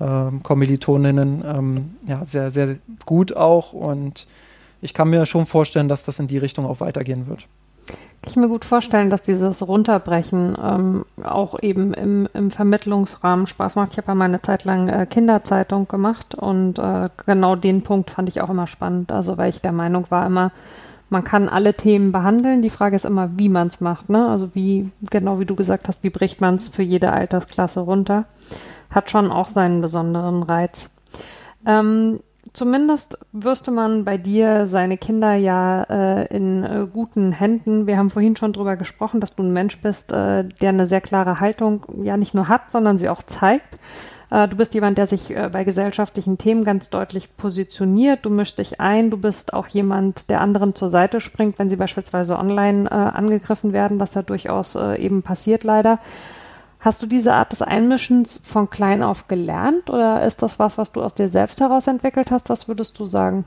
[0.01, 4.25] ähm, Kommilitoninnen ähm, ja, sehr, sehr gut auch und
[4.81, 7.47] ich kann mir schon vorstellen, dass das in die Richtung auch weitergehen wird.
[8.21, 13.75] Kann ich mir gut vorstellen, dass dieses Runterbrechen ähm, auch eben im, im, Vermittlungsrahmen Spaß
[13.77, 13.93] macht.
[13.93, 18.11] Ich habe ja mal eine Zeit lang äh, Kinderzeitung gemacht und äh, genau den Punkt
[18.11, 19.11] fand ich auch immer spannend.
[19.13, 20.51] Also weil ich der Meinung war immer,
[21.09, 22.61] man kann alle Themen behandeln.
[22.61, 24.09] Die Frage ist immer, wie man es macht.
[24.09, 24.27] Ne?
[24.27, 28.25] Also wie, genau wie du gesagt hast, wie bricht man es für jede Altersklasse runter?
[28.89, 30.89] Hat schon auch seinen besonderen Reiz.
[31.65, 32.19] Ähm,
[32.53, 37.87] Zumindest wirste man bei dir seine Kinder ja äh, in äh, guten Händen.
[37.87, 41.01] Wir haben vorhin schon darüber gesprochen, dass du ein Mensch bist, äh, der eine sehr
[41.01, 43.77] klare Haltung ja nicht nur hat, sondern sie auch zeigt.
[44.31, 48.25] Äh, du bist jemand, der sich äh, bei gesellschaftlichen Themen ganz deutlich positioniert.
[48.25, 49.09] Du mischst dich ein.
[49.09, 53.73] Du bist auch jemand, der anderen zur Seite springt, wenn sie beispielsweise online äh, angegriffen
[53.73, 55.99] werden, was ja durchaus eben passiert leider.
[56.79, 60.93] Hast du diese Art des Einmischens von klein auf gelernt oder ist das was, was
[60.93, 62.49] du aus dir selbst heraus entwickelt hast?
[62.49, 63.43] Was würdest du sagen?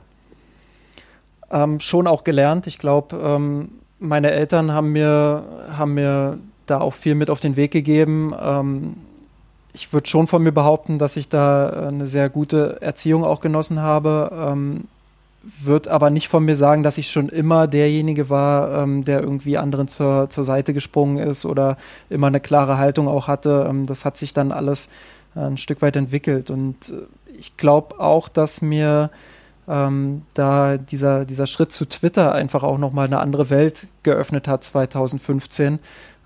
[1.49, 2.67] Ähm, schon auch gelernt.
[2.67, 3.69] Ich glaube, ähm,
[3.99, 5.43] meine Eltern haben mir,
[5.75, 8.35] haben mir da auch viel mit auf den Weg gegeben.
[8.39, 8.95] Ähm,
[9.73, 13.39] ich würde schon von mir behaupten, dass ich da äh, eine sehr gute Erziehung auch
[13.39, 14.31] genossen habe.
[14.31, 14.85] Ähm,
[15.43, 19.57] würde aber nicht von mir sagen, dass ich schon immer derjenige war, ähm, der irgendwie
[19.57, 21.77] anderen zur, zur Seite gesprungen ist oder
[22.09, 23.67] immer eine klare Haltung auch hatte.
[23.69, 24.87] Ähm, das hat sich dann alles
[25.35, 26.49] äh, ein Stück weit entwickelt.
[26.49, 29.09] Und äh, ich glaube auch, dass mir
[29.67, 34.63] ähm, da dieser, dieser Schritt zu Twitter einfach auch nochmal eine andere Welt geöffnet hat
[34.63, 35.79] 2015,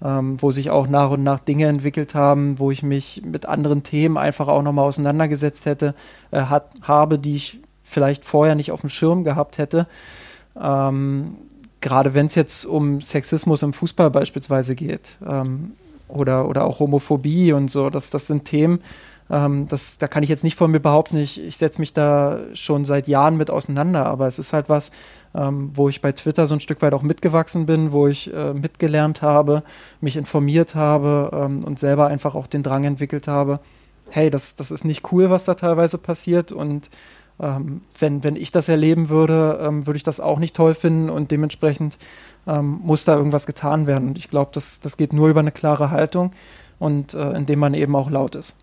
[0.04, 3.82] ähm, wo sich auch nach und nach Dinge entwickelt haben, wo ich mich mit anderen
[3.82, 5.96] Themen einfach auch nochmal auseinandergesetzt hätte,
[6.30, 9.88] äh, hat, habe, die ich vielleicht vorher nicht auf dem Schirm gehabt hätte.
[10.60, 11.38] Ähm,
[11.82, 15.74] gerade wenn es jetzt um Sexismus im Fußball beispielsweise geht ähm,
[16.08, 18.80] oder, oder auch Homophobie und so, das, das sind Themen,
[19.30, 22.40] ähm, das, da kann ich jetzt nicht von mir behaupten, ich, ich setze mich da
[22.54, 24.92] schon seit Jahren mit auseinander, aber es ist halt was,
[25.36, 28.54] ähm, wo ich bei Twitter so ein Stück weit auch mitgewachsen bin, wo ich äh,
[28.54, 29.64] mitgelernt habe,
[30.02, 33.60] mich informiert habe ähm, und selber einfach auch den Drang entwickelt habe,
[34.10, 36.90] hey, das, das ist nicht cool, was da teilweise passiert und
[37.40, 41.10] ähm, wenn, wenn ich das erleben würde, ähm, würde ich das auch nicht toll finden
[41.10, 41.98] und dementsprechend
[42.48, 44.10] ähm, muss da irgendwas getan werden.
[44.10, 46.34] Und ich glaube, das, das geht nur über eine klare Haltung
[46.80, 48.56] und äh, indem man eben auch laut ist.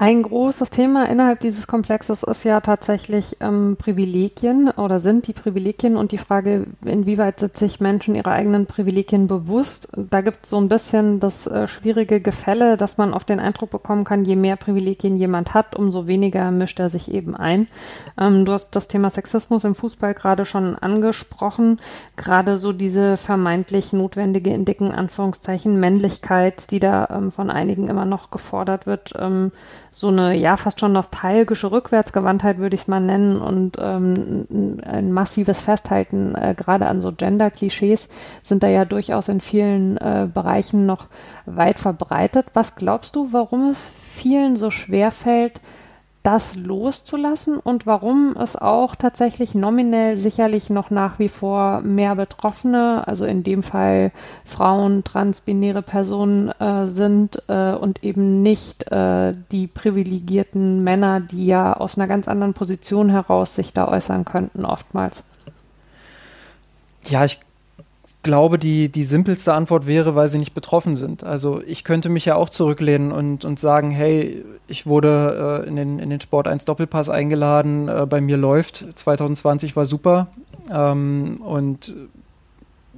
[0.00, 5.96] Ein großes Thema innerhalb dieses Komplexes ist ja tatsächlich ähm, Privilegien oder sind die Privilegien
[5.96, 9.88] und die Frage, inwieweit sind sich Menschen ihre eigenen Privilegien bewusst.
[9.96, 13.70] Da gibt es so ein bisschen das äh, schwierige Gefälle, dass man auf den Eindruck
[13.70, 17.66] bekommen kann, je mehr Privilegien jemand hat, umso weniger mischt er sich eben ein.
[18.20, 21.80] Ähm, du hast das Thema Sexismus im Fußball gerade schon angesprochen.
[22.14, 28.04] Gerade so diese vermeintlich notwendige, in dicken Anführungszeichen, Männlichkeit, die da ähm, von einigen immer
[28.04, 29.50] noch gefordert wird ähm,
[29.90, 35.12] so eine ja fast schon nostalgische Rückwärtsgewandtheit würde ich es mal nennen und ähm, ein
[35.12, 38.08] massives Festhalten äh, gerade an so Gender-Klischees
[38.42, 41.06] sind da ja durchaus in vielen äh, Bereichen noch
[41.46, 42.46] weit verbreitet.
[42.54, 45.60] Was glaubst du, warum es vielen so schwer fällt,
[46.22, 53.06] das loszulassen und warum es auch tatsächlich nominell sicherlich noch nach wie vor mehr Betroffene,
[53.06, 54.12] also in dem Fall
[54.44, 61.72] Frauen, transbinäre Personen äh, sind äh, und eben nicht äh, die privilegierten Männer, die ja
[61.74, 65.24] aus einer ganz anderen Position heraus sich da äußern könnten oftmals.
[67.04, 67.40] Ja, ich
[68.28, 71.24] glaube, die, die simpelste Antwort wäre, weil sie nicht betroffen sind.
[71.24, 75.76] Also ich könnte mich ja auch zurücklehnen und, und sagen, hey, ich wurde äh, in,
[75.76, 80.28] den, in den Sport 1 Doppelpass eingeladen, äh, bei mir läuft, 2020 war super
[80.70, 81.94] ähm, und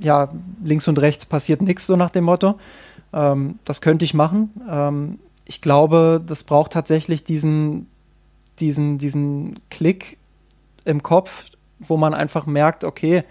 [0.01, 0.31] ja,
[0.65, 2.59] links und rechts passiert nichts, so nach dem Motto.
[3.13, 4.51] Ähm, das könnte ich machen.
[4.69, 7.87] Ähm, ich glaube, das braucht tatsächlich diesen,
[8.59, 10.19] diesen, diesen Klick
[10.85, 13.23] im Kopf, wo man einfach merkt, okay,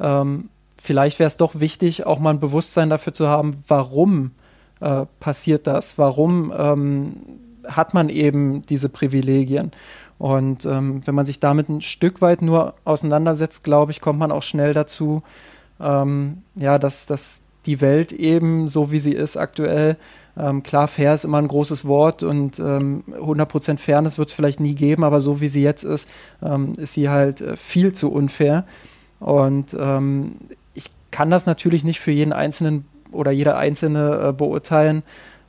[0.00, 0.48] ähm,
[0.86, 4.30] vielleicht wäre es doch wichtig, auch mal ein Bewusstsein dafür zu haben, warum
[4.80, 7.16] äh, passiert das, warum ähm,
[7.66, 9.72] hat man eben diese Privilegien.
[10.18, 14.32] Und ähm, wenn man sich damit ein Stück weit nur auseinandersetzt, glaube ich, kommt man
[14.32, 15.22] auch schnell dazu,
[15.80, 19.96] ähm, ja, dass, dass die Welt eben so wie sie ist aktuell,
[20.38, 24.60] ähm, klar, fair ist immer ein großes Wort und ähm, 100% Fairness wird es vielleicht
[24.60, 26.08] nie geben, aber so wie sie jetzt ist,
[26.42, 28.64] ähm, ist sie halt äh, viel zu unfair.
[29.18, 30.36] Und ähm,
[31.16, 35.02] kann das natürlich nicht für jeden Einzelnen oder jeder Einzelne äh, beurteilen,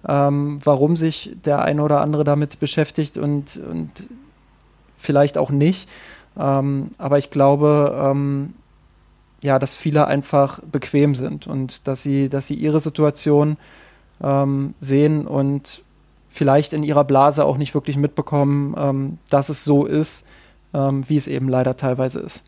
[0.07, 3.89] ähm, warum sich der eine oder andere damit beschäftigt und, und
[4.95, 5.89] vielleicht auch nicht.
[6.39, 8.53] Ähm, aber ich glaube, ähm,
[9.43, 13.57] ja, dass viele einfach bequem sind und dass sie, dass sie ihre Situation
[14.23, 15.83] ähm, sehen und
[16.29, 20.25] vielleicht in ihrer Blase auch nicht wirklich mitbekommen, ähm, dass es so ist,
[20.73, 22.43] wie es eben leider teilweise ist.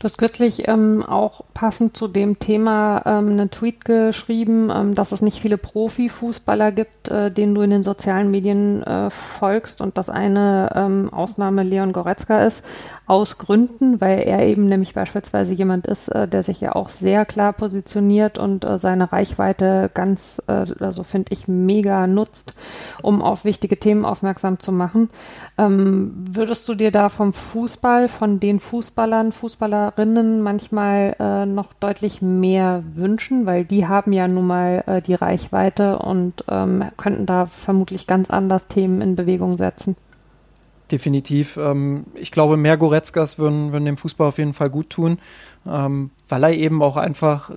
[0.00, 5.12] Du hast kürzlich ähm, auch passend zu dem Thema ähm, einen Tweet geschrieben, ähm, dass
[5.12, 9.98] es nicht viele Profifußballer gibt, äh, denen du in den sozialen Medien äh, folgst und
[9.98, 12.64] dass eine ähm, Ausnahme Leon Goretzka ist,
[13.10, 17.26] aus Gründen, weil er eben nämlich beispielsweise jemand ist, äh, der sich ja auch sehr
[17.26, 22.54] klar positioniert und äh, seine Reichweite ganz, äh, also finde ich, mega nutzt,
[23.02, 25.10] um auf wichtige Themen aufmerksam zu machen.
[25.58, 31.72] Ähm, würdest du dir da vom Fußball, von den Fußballern, Fußballer Influencerinnen manchmal äh, noch
[31.74, 37.26] deutlich mehr wünschen, weil die haben ja nun mal äh, die Reichweite und ähm, könnten
[37.26, 39.96] da vermutlich ganz anders Themen in Bewegung setzen.
[40.90, 41.56] Definitiv.
[41.56, 45.18] Ähm, ich glaube, mehr Goretzkas würden, würden dem Fußball auf jeden Fall gut tun,
[45.66, 47.52] ähm, weil er eben auch einfach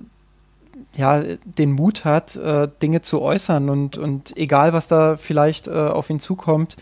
[0.96, 5.72] ja, den Mut hat, äh, Dinge zu äußern und, und egal, was da vielleicht äh,
[5.72, 6.76] auf ihn zukommt,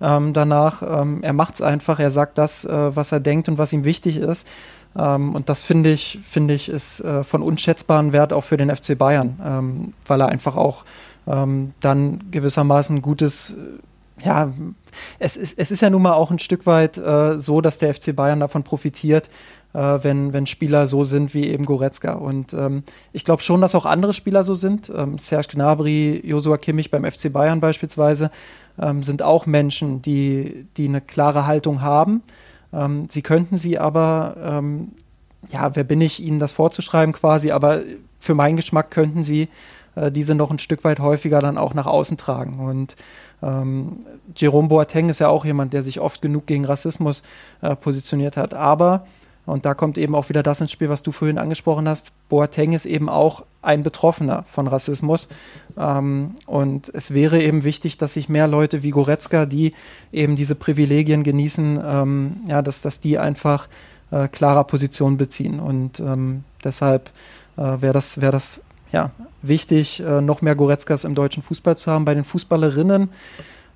[0.00, 3.58] ähm, danach, ähm, er macht es einfach, er sagt das, äh, was er denkt und
[3.58, 4.46] was ihm wichtig ist.
[4.98, 8.74] Ähm, und das finde ich, finde ich, ist äh, von unschätzbarem Wert auch für den
[8.74, 10.84] FC Bayern, ähm, weil er einfach auch
[11.26, 14.52] ähm, dann gewissermaßen gutes, äh, ja,
[15.20, 17.94] es ist, es ist ja nun mal auch ein Stück weit äh, so, dass der
[17.94, 19.30] FC Bayern davon profitiert,
[19.74, 22.14] äh, wenn, wenn Spieler so sind wie eben Goretzka.
[22.14, 22.82] Und ähm,
[23.12, 24.90] ich glaube schon, dass auch andere Spieler so sind.
[24.94, 28.30] Ähm, Serge Gnabry, Josua Kimmich beim FC Bayern beispielsweise
[28.80, 32.22] ähm, sind auch Menschen, die, die eine klare Haltung haben.
[32.72, 34.92] Ähm, sie könnten sie aber, ähm,
[35.48, 37.80] ja, wer bin ich, ihnen das vorzuschreiben quasi, aber
[38.18, 39.48] für meinen Geschmack könnten sie
[39.94, 42.58] äh, diese noch ein Stück weit häufiger dann auch nach außen tragen.
[42.60, 42.96] Und
[43.42, 43.98] ähm,
[44.36, 47.22] Jerome Boateng ist ja auch jemand, der sich oft genug gegen Rassismus
[47.62, 48.54] äh, positioniert hat.
[48.54, 49.06] Aber
[49.48, 52.08] und da kommt eben auch wieder das ins Spiel, was du vorhin angesprochen hast.
[52.28, 55.28] Boateng ist eben auch ein Betroffener von Rassismus.
[55.78, 59.72] Ähm, und es wäre eben wichtig, dass sich mehr Leute wie Goretzka, die
[60.12, 63.68] eben diese Privilegien genießen, ähm, ja, dass, dass die einfach
[64.10, 65.60] äh, klarer Position beziehen.
[65.60, 67.10] Und ähm, deshalb
[67.56, 68.60] äh, wäre das, wär das
[68.92, 72.04] ja, wichtig, äh, noch mehr Goretzkas im deutschen Fußball zu haben.
[72.04, 73.08] Bei den Fußballerinnen,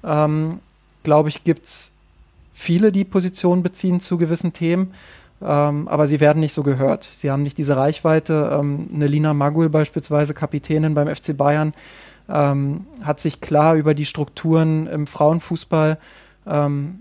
[0.04, 0.60] ähm,
[1.02, 1.92] glaube ich, gibt es
[2.52, 4.92] viele, die Position beziehen zu gewissen Themen
[5.44, 7.08] ähm, aber sie werden nicht so gehört.
[7.10, 8.58] Sie haben nicht diese Reichweite.
[8.60, 11.72] Ähm, eine Lina Magul beispielsweise, Kapitänin beim FC Bayern,
[12.28, 15.98] ähm, hat sich klar über die Strukturen im Frauenfußball
[16.46, 17.00] ähm,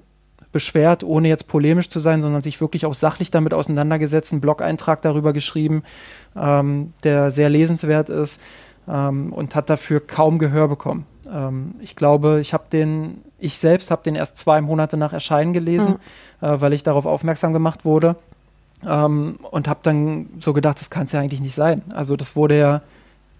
[0.52, 5.02] beschwert, ohne jetzt polemisch zu sein, sondern sich wirklich auch sachlich damit auseinandergesetzt, einen Blog-Eintrag
[5.02, 5.84] darüber geschrieben,
[6.36, 8.42] ähm, der sehr lesenswert ist
[8.88, 11.06] ähm, und hat dafür kaum Gehör bekommen.
[11.80, 15.96] ich glaube, ich habe den, ich selbst habe den erst zwei Monate nach Erscheinen gelesen,
[16.42, 16.46] mhm.
[16.46, 18.18] äh, weil ich darauf aufmerksam gemacht wurde.
[18.88, 21.82] Ähm, und habe dann so gedacht, das kann es ja eigentlich nicht sein.
[21.92, 22.82] Also das wurde ja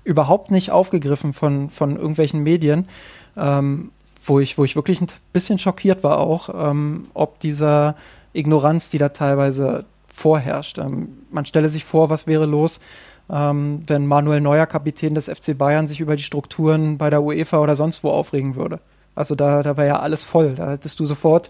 [0.04, 2.88] überhaupt nicht aufgegriffen von, von irgendwelchen Medien,
[3.38, 3.92] ähm,
[4.24, 7.96] wo ich, wo ich wirklich ein bisschen schockiert war auch, ähm, ob dieser
[8.34, 10.78] Ignoranz, die da teilweise vorherrscht.
[10.78, 12.80] Ähm, man stelle sich vor, was wäre los,
[13.30, 17.60] ähm, wenn Manuel Neuer, Kapitän des FC Bayern, sich über die Strukturen bei der UEFA
[17.60, 18.80] oder sonst wo aufregen würde.
[19.16, 20.54] Also da, da war ja alles voll.
[20.56, 21.50] Da hättest du sofort,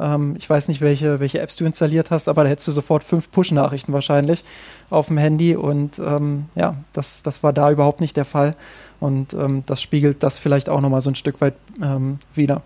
[0.00, 3.04] ähm, ich weiß nicht, welche, welche Apps du installiert hast, aber da hättest du sofort
[3.04, 4.44] fünf Push-Nachrichten wahrscheinlich
[4.88, 5.56] auf dem Handy.
[5.56, 8.54] Und ähm, ja, das, das war da überhaupt nicht der Fall.
[8.98, 12.62] Und ähm, das spiegelt das vielleicht auch nochmal so ein Stück weit ähm, wieder.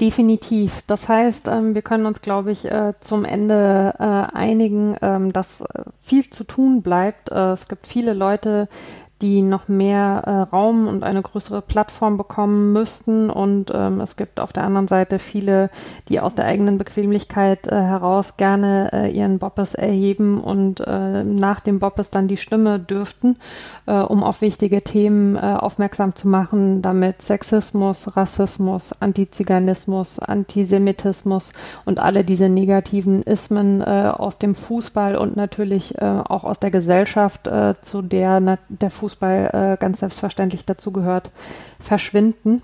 [0.00, 0.82] Definitiv.
[0.88, 5.60] Das heißt, ähm, wir können uns, glaube ich, äh, zum Ende äh, einigen, ähm, dass
[5.60, 7.30] äh, viel zu tun bleibt.
[7.30, 8.68] Es gibt viele Leute,
[9.22, 13.30] die noch mehr äh, Raum und eine größere Plattform bekommen müssten.
[13.30, 15.70] Und ähm, es gibt auf der anderen Seite viele,
[16.08, 21.60] die aus der eigenen Bequemlichkeit äh, heraus gerne äh, ihren Boppes erheben und äh, nach
[21.60, 23.36] dem Boppes dann die Stimme dürften,
[23.86, 31.52] äh, um auf wichtige Themen äh, aufmerksam zu machen, damit Sexismus, Rassismus, Antiziganismus, Antisemitismus
[31.84, 37.48] und alle diese negativen Ismen aus dem Fußball und natürlich auch aus der Gesellschaft,
[37.82, 41.30] zu der der Fußball Fußball äh, ganz selbstverständlich dazu gehört,
[41.78, 42.62] verschwinden.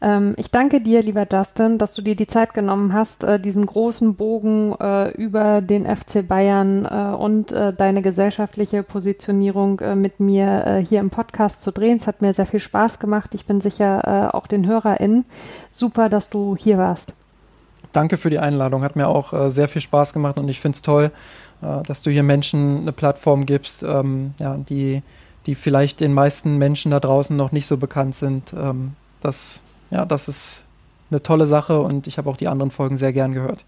[0.00, 3.66] Ähm, ich danke dir, lieber Justin, dass du dir die Zeit genommen hast, äh, diesen
[3.66, 10.20] großen Bogen äh, über den FC Bayern äh, und äh, deine gesellschaftliche Positionierung äh, mit
[10.20, 11.98] mir hier im Podcast zu drehen.
[11.98, 13.34] Es hat mir sehr viel Spaß gemacht.
[13.34, 15.24] Ich bin sicher auch den HörerInnen.
[15.70, 17.12] Super, dass du hier warst.
[17.92, 18.82] Danke für die Einladung.
[18.82, 21.10] Hat mir auch sehr viel Spaß gemacht und ich finde es toll,
[21.60, 25.02] dass du hier Menschen eine Plattform gibst, ähm, ja, die
[25.46, 28.52] die vielleicht den meisten Menschen da draußen noch nicht so bekannt sind.
[28.52, 30.62] Ähm, das, ja, das ist
[31.10, 33.64] eine tolle Sache und ich habe auch die anderen Folgen sehr gern gehört.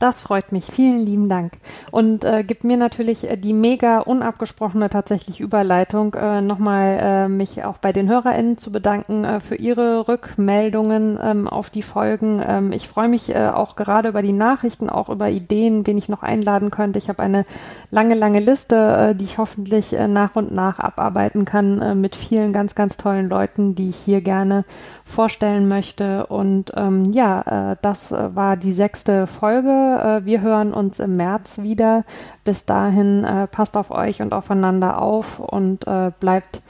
[0.00, 0.64] Das freut mich.
[0.64, 1.52] Vielen lieben Dank.
[1.90, 7.64] Und äh, gibt mir natürlich äh, die mega unabgesprochene tatsächlich Überleitung, äh, nochmal äh, mich
[7.64, 12.42] auch bei den HörerInnen zu bedanken äh, für ihre Rückmeldungen ähm, auf die Folgen.
[12.42, 16.08] Ähm, ich freue mich äh, auch gerade über die Nachrichten, auch über Ideen, wen ich
[16.08, 16.98] noch einladen könnte.
[16.98, 17.44] Ich habe eine
[17.90, 18.76] lange, lange Liste,
[19.10, 22.96] äh, die ich hoffentlich äh, nach und nach abarbeiten kann äh, mit vielen ganz, ganz
[22.96, 24.64] tollen Leuten, die ich hier gerne
[25.04, 26.24] vorstellen möchte.
[26.28, 31.16] Und ähm, ja, äh, das äh, war die sechste Folge äh, wir hören uns im
[31.16, 32.04] März wieder.
[32.44, 36.62] Bis dahin äh, passt auf euch und aufeinander auf und äh, bleibt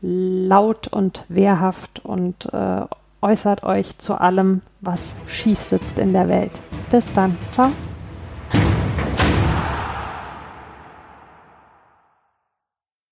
[0.00, 2.48] laut und wehrhaft und
[3.20, 6.52] äußert euch zu allem, was schief sitzt in der Welt.
[6.88, 7.36] Bis dann.
[7.50, 7.72] Ciao.